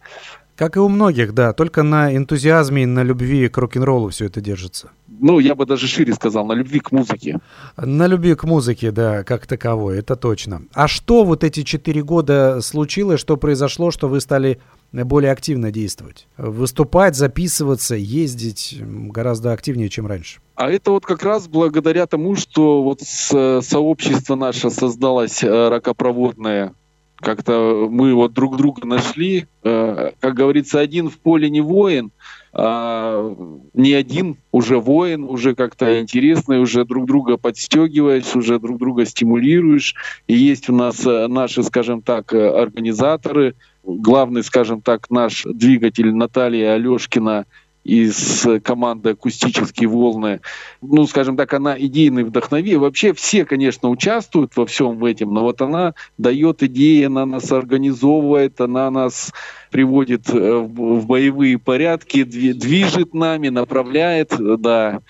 Как 0.56 0.76
и 0.76 0.80
у 0.80 0.90
многих, 0.90 1.34
да, 1.34 1.54
только 1.54 1.84
на 1.84 2.16
энтузиазме 2.16 2.84
и 2.84 2.86
на 2.86 3.04
любви 3.04 3.48
к 3.48 3.58
рок-н-роллу 3.58 4.10
все 4.10 4.26
это 4.26 4.42
держится. 4.42 4.92
Ну, 5.08 5.40
я 5.40 5.56
бы 5.56 5.66
даже 5.66 5.88
шире 5.88 6.14
сказал, 6.14 6.46
на 6.46 6.54
любви 6.54 6.80
к 6.80 6.92
музыке. 6.92 7.40
На 7.78 8.08
любви 8.08 8.36
к 8.36 8.44
музыке, 8.44 8.92
да, 8.92 9.24
как 9.24 9.48
таковой, 9.48 10.00
это 10.00 10.16
точно. 10.16 10.62
А 10.74 10.88
что 10.88 11.24
вот 11.24 11.44
эти 11.44 11.64
четыре 11.64 12.04
года 12.04 12.62
случилось, 12.62 13.20
что 13.20 13.38
произошло, 13.38 13.92
что 13.92 14.08
вы 14.08 14.22
стали 14.22 14.60
более 14.92 15.32
активно 15.32 15.72
действовать? 15.72 16.28
Выступать, 16.38 17.16
записываться, 17.16 17.96
ездить 17.96 18.78
гораздо 18.80 19.52
активнее, 19.54 19.90
чем 19.90 20.08
раньше. 20.08 20.40
А 20.56 20.70
это 20.70 20.92
вот 20.92 21.06
как 21.06 21.24
раз 21.24 21.48
благодаря 21.48 22.06
тому, 22.06 22.36
что 22.36 22.84
вот 22.84 23.02
сообщество 23.02 24.36
наше 24.36 24.70
создалось 24.70 25.44
э, 25.44 25.70
ракопроводное 25.70 26.74
как-то 27.20 27.88
мы 27.90 28.14
вот 28.14 28.34
друг 28.34 28.58
друга 28.58 28.86
нашли. 28.88 29.48
Э, 29.64 30.12
как 30.20 30.34
говорится, 30.36 30.80
один 30.80 31.10
в 31.10 31.18
поле 31.18 31.50
не 31.50 31.62
воин, 31.62 32.12
а 32.52 33.36
не 33.74 33.94
один 33.94 34.38
уже 34.52 34.80
воин, 34.80 35.24
уже 35.24 35.56
как-то 35.56 36.00
интересно, 36.00 36.60
уже 36.60 36.86
друг 36.86 37.06
друга 37.06 37.38
подстегиваешь, 37.38 38.36
уже 38.36 38.60
друг 38.60 38.80
друга 38.80 39.06
стимулируешь. 39.06 39.96
И 40.28 40.34
есть 40.34 40.70
у 40.70 40.76
нас 40.76 41.06
э, 41.06 41.28
наши, 41.28 41.64
скажем 41.64 42.02
так, 42.02 42.34
э, 42.34 42.50
организаторы. 42.50 43.56
Главный, 43.84 44.44
скажем 44.44 44.82
так, 44.82 45.10
наш 45.10 45.44
двигатель 45.46 46.14
Наталья 46.14 46.74
Алешкина– 46.74 47.46
из 47.84 48.46
команды 48.64 49.12
«Акустические 49.12 49.90
волны». 49.90 50.42
Ну, 50.82 51.08
скажем 51.08 51.38
так, 51.38 51.54
она 51.54 51.80
идейный 51.80 52.24
вдохновитель. 52.24 52.78
Вообще 52.78 53.14
все, 53.14 53.46
конечно, 53.46 53.90
участвуют 53.90 54.56
во 54.56 54.66
всем 54.66 55.04
этом, 55.04 55.34
но 55.34 55.42
вот 55.42 55.62
она 55.62 55.94
дает 56.18 56.62
идеи, 56.64 57.04
она 57.06 57.26
нас 57.26 57.52
организовывает, 57.52 58.60
она 58.62 58.92
нас 58.92 59.34
приводит 59.72 60.30
э, 60.30 60.58
в 60.58 61.06
боевые 61.06 61.58
порядки, 61.58 62.24
движет 62.24 63.14
нами, 63.14 63.50
направляет, 63.50 64.34
да. 64.38 65.02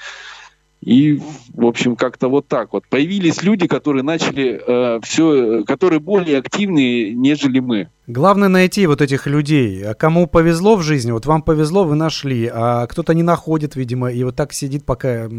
И, 0.82 1.20
в 1.54 1.66
общем, 1.66 1.96
как-то 1.96 2.30
вот 2.30 2.48
так 2.48 2.72
вот. 2.72 2.86
Появились 2.90 3.44
люди, 3.44 3.68
которые 3.68 4.04
начали 4.04 4.62
э, 4.66 5.00
все, 5.04 5.64
которые 5.66 6.00
более 6.00 6.38
активные, 6.38 7.14
нежели 7.14 7.60
мы. 7.60 7.90
Главное 8.10 8.50
найти 8.50 8.88
вот 8.88 9.04
этих 9.04 9.28
людей. 9.28 9.86
А 9.86 9.94
кому 9.94 10.26
повезло 10.26 10.76
в 10.76 10.82
жизни, 10.82 11.12
вот 11.12 11.28
вам 11.28 11.44
повезло, 11.44 11.84
вы 11.84 11.94
нашли, 11.94 12.50
а 12.52 12.88
кто-то 12.88 13.14
не 13.14 13.22
находит, 13.22 13.76
видимо, 13.76 14.12
и 14.12 14.24
вот 14.24 14.36
так 14.36 14.52
сидит, 14.52 14.84
пока 14.84 15.30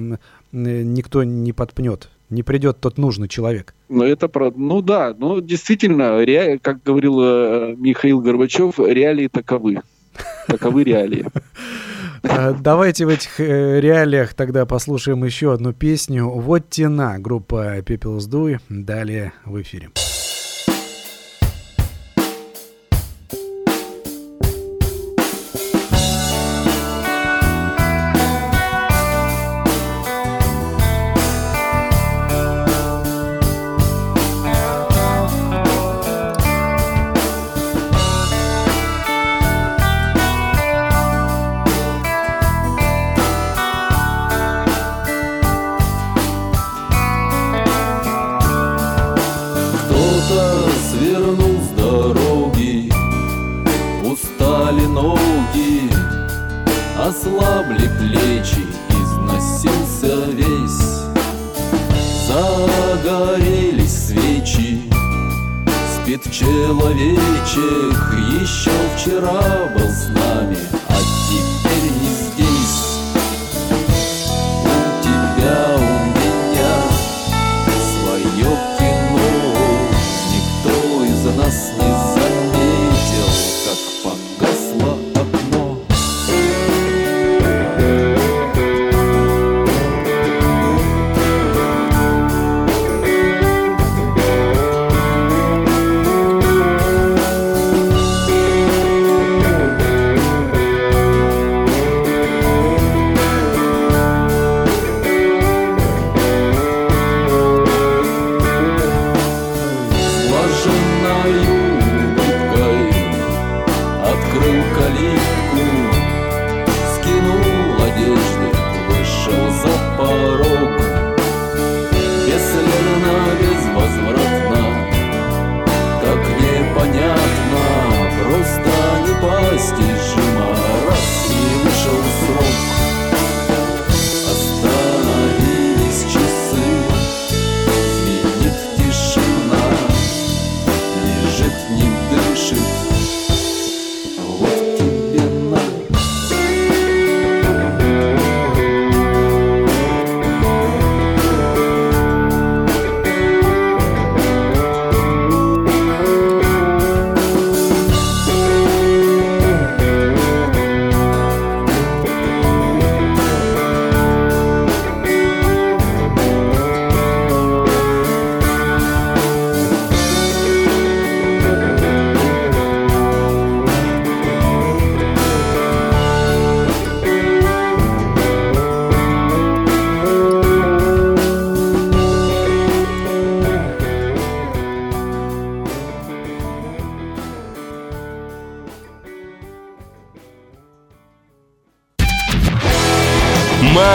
никто 0.53 1.25
не 1.25 1.53
подпнет. 1.53 2.11
Не 2.29 2.45
придет 2.45 2.79
тот 2.79 2.97
нужный 2.97 3.27
человек. 3.27 3.75
Ну, 3.89 4.05
это 4.05 4.29
про... 4.29 4.53
Ну 4.55 4.83
да, 4.83 5.17
ну 5.19 5.41
действительно, 5.41 6.25
ре... 6.25 6.61
как 6.63 6.81
говорил 6.85 7.19
э, 7.21 7.75
Михаил 7.77 8.21
Горбачев, 8.21 8.79
реалии 8.79 9.27
таковы. 9.27 9.83
Таковы 10.47 10.85
реалии. 10.85 11.27
А, 12.23 12.53
давайте 12.53 13.07
в 13.07 13.09
этих 13.09 13.41
э, 13.41 13.81
реалиях 13.81 14.35
тогда 14.35 14.67
послушаем 14.67 15.25
еще 15.25 15.55
одну 15.55 15.73
песню. 15.73 16.29
Вот 16.29 16.69
тена, 16.69 17.19
группа 17.19 17.81
Пепел 17.81 18.21
Сдуй. 18.21 18.59
Далее 18.69 19.33
в 19.47 19.59
эфире. 19.63 19.89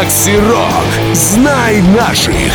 Макси 0.05 0.37
Рок. 0.37 1.15
Знай 1.15 1.81
наших. 1.81 2.53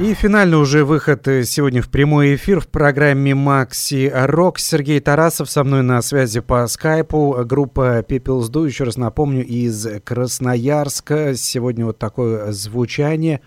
И 0.00 0.14
финальный 0.14 0.56
уже 0.56 0.82
выход 0.82 1.28
э, 1.28 1.44
сегодня 1.44 1.82
в 1.82 1.90
прямой 1.90 2.36
эфир 2.36 2.60
в 2.60 2.68
программе 2.68 3.34
«Макси 3.34 4.10
Рок». 4.14 4.58
Сергей 4.58 4.98
Тарасов 5.00 5.50
со 5.50 5.64
мной 5.64 5.82
на 5.82 6.00
связи 6.00 6.40
по 6.40 6.66
скайпу. 6.68 7.36
Группа 7.44 8.00
«People's 8.00 8.50
Do», 8.50 8.64
еще 8.66 8.84
раз 8.84 8.96
напомню, 8.96 9.44
из 9.44 9.86
Красноярска. 10.04 11.34
Сегодня 11.34 11.84
вот 11.84 11.98
такое 11.98 12.50
звучание 12.52 13.42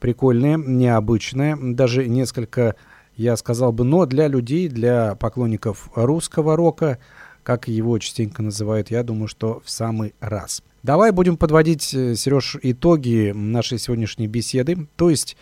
прикольное, 0.00 0.56
необычное, 0.56 1.58
даже 1.60 2.08
несколько, 2.08 2.76
я 3.16 3.36
сказал 3.36 3.72
бы, 3.72 3.84
но 3.84 4.06
для 4.06 4.28
людей, 4.28 4.70
для 4.70 5.14
поклонников 5.16 5.90
русского 5.94 6.56
рока, 6.56 6.96
как 7.42 7.68
его 7.68 7.98
частенько 7.98 8.42
называют, 8.42 8.90
я 8.90 9.02
думаю, 9.02 9.28
что 9.28 9.60
в 9.62 9.68
самый 9.68 10.14
раз. 10.20 10.62
Давай 10.82 11.10
будем 11.10 11.36
подводить, 11.36 11.92
э, 11.94 12.14
Сереж, 12.14 12.56
итоги 12.62 13.32
нашей 13.34 13.78
сегодняшней 13.78 14.26
беседы. 14.26 14.86
То 14.96 15.10
есть 15.10 15.36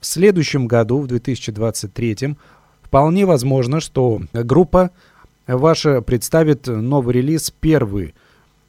в 0.00 0.06
следующем 0.06 0.66
году, 0.66 1.00
в 1.00 1.06
2023, 1.06 2.36
вполне 2.82 3.26
возможно, 3.26 3.80
что 3.80 4.20
группа 4.32 4.90
ваша 5.46 6.02
представит 6.02 6.66
новый 6.66 7.14
релиз, 7.14 7.50
первый 7.50 8.14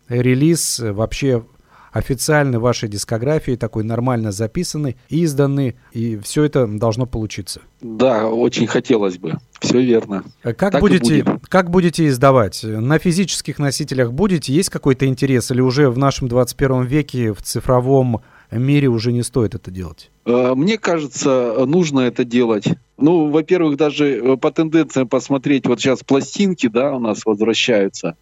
релиз 0.08 0.80
вообще 0.80 1.44
официальной 1.92 2.60
вашей 2.60 2.90
дискографии, 2.90 3.56
такой 3.56 3.84
нормально 3.84 4.32
записанный, 4.32 4.98
изданный, 5.10 5.76
и 5.92 6.18
все 6.18 6.44
это 6.44 6.68
должно 6.68 7.06
получиться. 7.06 7.62
Да, 7.82 8.28
очень 8.28 8.68
хотелось 8.68 9.18
бы. 9.18 9.38
Все 9.60 9.82
верно. 9.82 10.24
Как 10.42 10.72
так 10.72 10.80
будете, 10.80 11.26
как 11.48 11.70
будете 11.70 12.08
издавать? 12.08 12.64
На 12.64 13.00
физических 13.00 13.60
носителях 13.60 14.14
будете? 14.14 14.54
Есть 14.54 14.70
какой-то 14.70 15.06
интерес? 15.06 15.52
Или 15.52 15.62
уже 15.62 15.90
в 15.90 15.98
нашем 15.98 16.28
21 16.28 16.84
веке 16.84 17.34
в 17.34 17.42
цифровом 17.42 18.22
мире 18.52 18.88
уже 18.88 19.12
не 19.12 19.24
стоит 19.24 19.56
это 19.56 19.72
делать? 19.72 20.12
Э, 20.26 20.54
мне 20.56 20.78
кажется, 20.78 21.66
нужно 21.66 22.02
это 22.02 22.24
делать. 22.24 22.66
Ну, 22.98 23.30
во-первых, 23.30 23.78
даже 23.78 24.18
э, 24.18 24.38
по 24.38 24.52
тенденциям 24.52 25.08
посмотреть, 25.08 25.68
вот 25.68 25.80
сейчас 25.80 26.04
пластинки, 26.04 26.68
да, 26.68 26.94
у 26.94 27.00
нас 27.00 27.26
возвращаются 27.26 28.16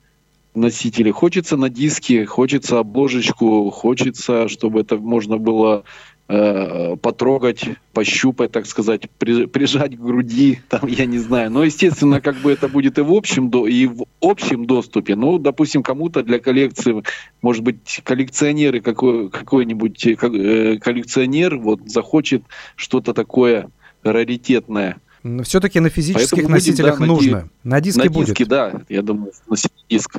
носители. 0.57 1.11
Хочется 1.11 1.57
на 1.57 1.69
диске, 1.69 2.25
хочется 2.25 2.79
обложечку, 2.79 3.69
хочется, 3.69 4.47
чтобы 4.47 4.81
это 4.81 4.97
можно 4.97 5.37
было 5.37 5.83
Э, 6.29 6.97
потрогать, 6.97 7.63
пощупать, 7.93 8.51
так 8.51 8.65
сказать, 8.65 9.09
при, 9.17 9.45
прижать 9.45 9.95
к 9.95 9.99
груди, 10.01 10.59
там, 10.69 10.85
я 10.85 11.05
не 11.05 11.19
знаю. 11.19 11.49
Но, 11.49 11.63
естественно, 11.63 12.19
как 12.19 12.35
бы 12.39 12.51
это 12.51 12.67
будет 12.67 12.97
и 12.97 13.01
в 13.01 13.13
общем, 13.13 13.49
до, 13.49 13.65
и 13.65 13.85
в 13.87 14.03
общем 14.19 14.65
доступе. 14.65 15.15
Ну, 15.15 15.37
допустим, 15.37 15.83
кому-то 15.83 16.23
для 16.23 16.39
коллекции, 16.39 17.01
может 17.41 17.63
быть, 17.63 18.01
коллекционеры, 18.03 18.81
какой, 18.81 19.29
какой-нибудь 19.29 20.05
э, 20.05 20.17
э, 20.21 20.77
коллекционер 20.79 21.55
вот 21.59 21.89
захочет 21.89 22.43
что-то 22.75 23.13
такое 23.13 23.69
раритетное. 24.03 24.97
Но 25.23 25.43
все-таки 25.43 25.79
на 25.79 25.89
физических 25.89 26.29
Поэтому 26.29 26.55
носителях 26.55 26.99
будем, 26.99 27.07
да, 27.07 27.13
нужно. 27.13 27.49
На 27.63 27.79
диске 27.79 28.03
на 28.03 28.09
будет. 28.09 28.27
диске, 28.27 28.45
да, 28.45 28.81
я 28.89 29.01
думаю, 29.01 29.31
на 29.49 29.55
диск. 29.89 30.17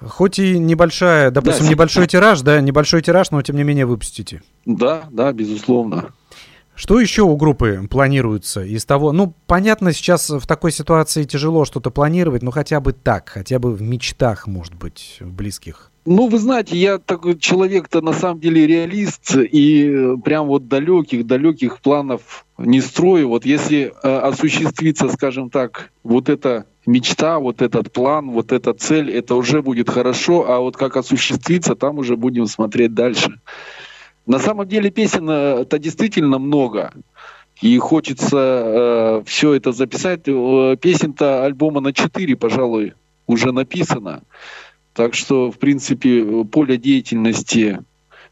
Хоть 0.00 0.38
и 0.38 0.58
небольшая, 0.58 1.30
допустим, 1.30 1.64
да, 1.64 1.70
небольшой 1.72 2.06
тираж, 2.06 2.40
да, 2.42 2.60
небольшой 2.60 3.02
тираж, 3.02 3.30
но 3.30 3.42
тем 3.42 3.56
не 3.56 3.64
менее 3.64 3.86
выпустите. 3.86 4.42
Да, 4.64 5.04
да, 5.10 5.32
безусловно. 5.32 6.10
Что 6.76 7.00
еще 7.00 7.22
у 7.22 7.36
группы 7.36 7.88
планируется 7.90 8.62
из 8.62 8.84
того? 8.84 9.10
Ну, 9.10 9.34
понятно, 9.48 9.92
сейчас 9.92 10.30
в 10.30 10.46
такой 10.46 10.70
ситуации 10.70 11.24
тяжело 11.24 11.64
что-то 11.64 11.90
планировать, 11.90 12.42
но 12.42 12.52
хотя 12.52 12.78
бы 12.78 12.92
так, 12.92 13.30
хотя 13.30 13.58
бы 13.58 13.74
в 13.74 13.82
мечтах, 13.82 14.46
может 14.46 14.74
быть, 14.74 15.16
в 15.18 15.32
близких. 15.32 15.90
Ну, 16.10 16.28
вы 16.28 16.38
знаете, 16.38 16.74
я 16.74 16.96
такой 16.96 17.38
человек-то 17.38 18.00
на 18.00 18.14
самом 18.14 18.40
деле 18.40 18.66
реалист, 18.66 19.36
и 19.36 20.14
прям 20.24 20.46
вот 20.46 20.66
далеких-далеких 20.66 21.80
планов 21.80 22.46
не 22.56 22.80
строю. 22.80 23.28
Вот 23.28 23.44
если 23.44 23.92
э, 24.02 24.18
осуществится, 24.18 25.10
скажем 25.10 25.50
так, 25.50 25.90
вот 26.02 26.30
эта 26.30 26.64
мечта, 26.86 27.38
вот 27.38 27.60
этот 27.60 27.92
план, 27.92 28.30
вот 28.30 28.52
эта 28.52 28.72
цель, 28.72 29.10
это 29.10 29.34
уже 29.34 29.60
будет 29.60 29.90
хорошо, 29.90 30.50
а 30.50 30.60
вот 30.60 30.78
как 30.78 30.96
осуществится, 30.96 31.74
там 31.74 31.98
уже 31.98 32.16
будем 32.16 32.46
смотреть 32.46 32.94
дальше. 32.94 33.38
На 34.24 34.38
самом 34.38 34.66
деле 34.66 34.90
песен 34.90 35.28
э, 35.28 35.66
действительно 35.78 36.38
много. 36.38 36.94
И 37.60 37.76
хочется 37.76 38.38
э, 38.38 39.22
все 39.26 39.52
это 39.52 39.72
записать. 39.72 40.22
Э, 40.24 40.74
песен-то 40.80 41.44
альбома 41.44 41.82
на 41.82 41.92
4, 41.92 42.34
пожалуй, 42.36 42.94
уже 43.26 43.52
написано. 43.52 44.22
Так 44.98 45.14
что, 45.14 45.52
в 45.52 45.58
принципе, 45.60 46.44
поле 46.50 46.76
деятельности 46.76 47.78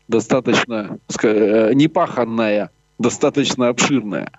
достаточно 0.08 0.98
э, 1.22 1.72
непаханное, 1.74 2.70
достаточно 2.98 3.68
обширное 3.68 4.32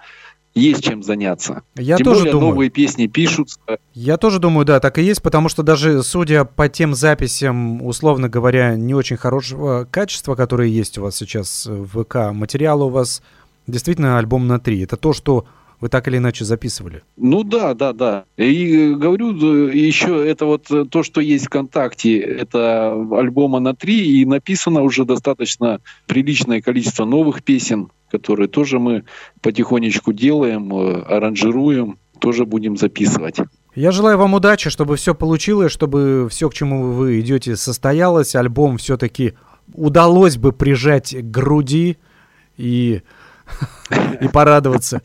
есть 0.54 0.84
чем 0.84 1.04
заняться. 1.04 1.62
Я 1.78 1.96
Тем 1.96 2.04
тоже 2.04 2.20
более 2.20 2.32
думаю. 2.34 2.50
новые 2.50 2.70
песни 2.70 3.08
пишутся. 3.08 3.60
Я 3.94 4.18
тоже 4.18 4.40
думаю, 4.40 4.66
да, 4.66 4.82
так 4.82 4.98
и 4.98 5.04
есть, 5.04 5.22
потому 5.22 5.48
что 5.48 5.64
даже 5.64 6.04
судя 6.04 6.44
по 6.44 6.68
тем 6.68 6.96
записям, 6.96 7.82
условно 7.82 8.28
говоря, 8.28 8.76
не 8.76 8.94
очень 8.94 9.16
хорошего 9.16 9.88
качества, 9.90 10.36
которые 10.36 10.76
есть 10.76 10.98
у 10.98 11.04
вас 11.04 11.16
сейчас 11.16 11.66
в 11.66 12.04
ВК, 12.04 12.34
материал 12.34 12.82
у 12.82 12.90
вас 12.90 13.22
действительно 13.68 14.18
альбом 14.18 14.48
на 14.48 14.60
три. 14.60 14.84
Это 14.84 14.98
то, 14.98 15.14
что 15.14 15.46
вы 15.80 15.90
так 15.90 16.08
или 16.08 16.18
иначе 16.18 16.46
записывали. 16.46 17.04
Ну 17.16 17.44
да, 17.44 17.74
да, 17.74 17.94
да. 17.94 18.26
И 18.38 18.94
говорю, 18.94 19.34
еще 19.70 20.28
это 20.28 20.46
вот 20.46 20.68
то, 20.90 21.04
что 21.04 21.22
есть 21.22 21.46
ВКонтакте, 21.46 22.20
это 22.20 22.94
альбома 23.12 23.60
на 23.60 23.76
три, 23.76 24.22
и 24.22 24.26
написано 24.26 24.82
уже 24.82 25.06
достаточно 25.06 25.80
приличное 26.08 26.62
количество 26.62 27.06
новых 27.06 27.44
песен 27.44 27.90
которые 28.10 28.48
тоже 28.48 28.80
мы 28.80 29.04
потихонечку 29.42 30.14
делаем, 30.14 30.74
э, 30.74 31.02
аранжируем, 31.02 31.98
тоже 32.20 32.46
будем 32.46 32.78
записывать. 32.78 33.38
Я 33.76 33.92
желаю 33.92 34.18
вам 34.18 34.34
удачи, 34.34 34.70
чтобы 34.70 34.96
все 34.96 35.14
получилось, 35.14 35.72
чтобы 35.72 36.28
все, 36.30 36.50
к 36.50 36.54
чему 36.54 36.94
вы 36.94 37.20
идете, 37.20 37.56
состоялось. 37.56 38.36
Альбом 38.36 38.78
все-таки 38.78 39.34
удалось 39.74 40.38
бы 40.38 40.52
прижать 40.52 41.14
к 41.16 41.24
груди 41.24 41.98
и, 42.58 43.02
и 44.22 44.28
порадоваться. 44.28 45.02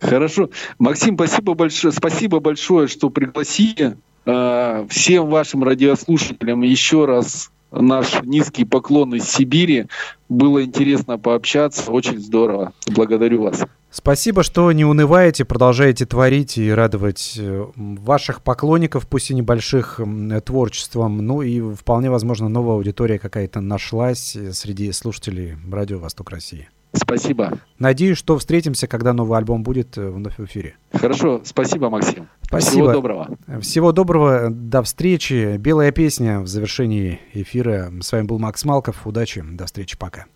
Хорошо. 0.00 0.50
Максим, 0.78 1.16
спасибо 1.16 1.54
большое, 1.54 1.92
спасибо 1.92 2.40
большое, 2.40 2.86
что 2.86 3.10
пригласили. 3.10 3.96
Э, 4.26 4.86
всем 4.88 5.28
вашим 5.28 5.64
радиослушателям 5.64 6.62
еще 6.62 7.04
раз 7.04 7.50
наш 7.70 8.22
низкий 8.22 8.64
поклон 8.64 9.14
из 9.14 9.24
Сибири. 9.28 9.86
Было 10.28 10.64
интересно 10.64 11.18
пообщаться, 11.18 11.90
очень 11.90 12.18
здорово. 12.18 12.72
Благодарю 12.86 13.42
вас. 13.42 13.64
Спасибо, 13.90 14.42
что 14.42 14.70
не 14.72 14.84
унываете, 14.84 15.46
продолжаете 15.46 16.04
творить 16.04 16.58
и 16.58 16.70
радовать 16.70 17.36
э, 17.38 17.66
ваших 17.74 18.42
поклонников, 18.42 19.08
пусть 19.08 19.30
и 19.30 19.34
небольших, 19.34 20.00
творчеством. 20.44 21.18
Ну 21.18 21.40
и 21.40 21.74
вполне 21.74 22.10
возможно 22.10 22.48
новая 22.48 22.74
аудитория 22.74 23.18
какая-то 23.18 23.60
нашлась 23.60 24.36
среди 24.52 24.92
слушателей 24.92 25.56
Радио 25.70 25.98
Восток 25.98 26.30
России. 26.30 26.68
Спасибо. 26.98 27.58
Надеюсь, 27.78 28.18
что 28.18 28.36
встретимся, 28.38 28.86
когда 28.86 29.12
новый 29.12 29.38
альбом 29.38 29.62
будет 29.62 29.96
э, 29.96 30.08
вновь 30.08 30.38
в 30.38 30.44
эфире. 30.44 30.76
Хорошо, 30.92 31.40
спасибо, 31.44 31.90
Максим. 31.90 32.28
Спасибо. 32.42 32.70
Всего 32.70 32.92
доброго. 32.92 33.28
Всего 33.60 33.92
доброго, 33.92 34.48
до 34.50 34.82
встречи. 34.82 35.56
Белая 35.58 35.92
песня 35.92 36.40
в 36.40 36.46
завершении 36.46 37.20
эфира. 37.32 37.92
С 38.00 38.12
вами 38.12 38.26
был 38.26 38.38
Макс 38.38 38.64
Малков. 38.64 39.06
Удачи, 39.06 39.42
до 39.42 39.66
встречи, 39.66 39.96
пока. 39.96 40.26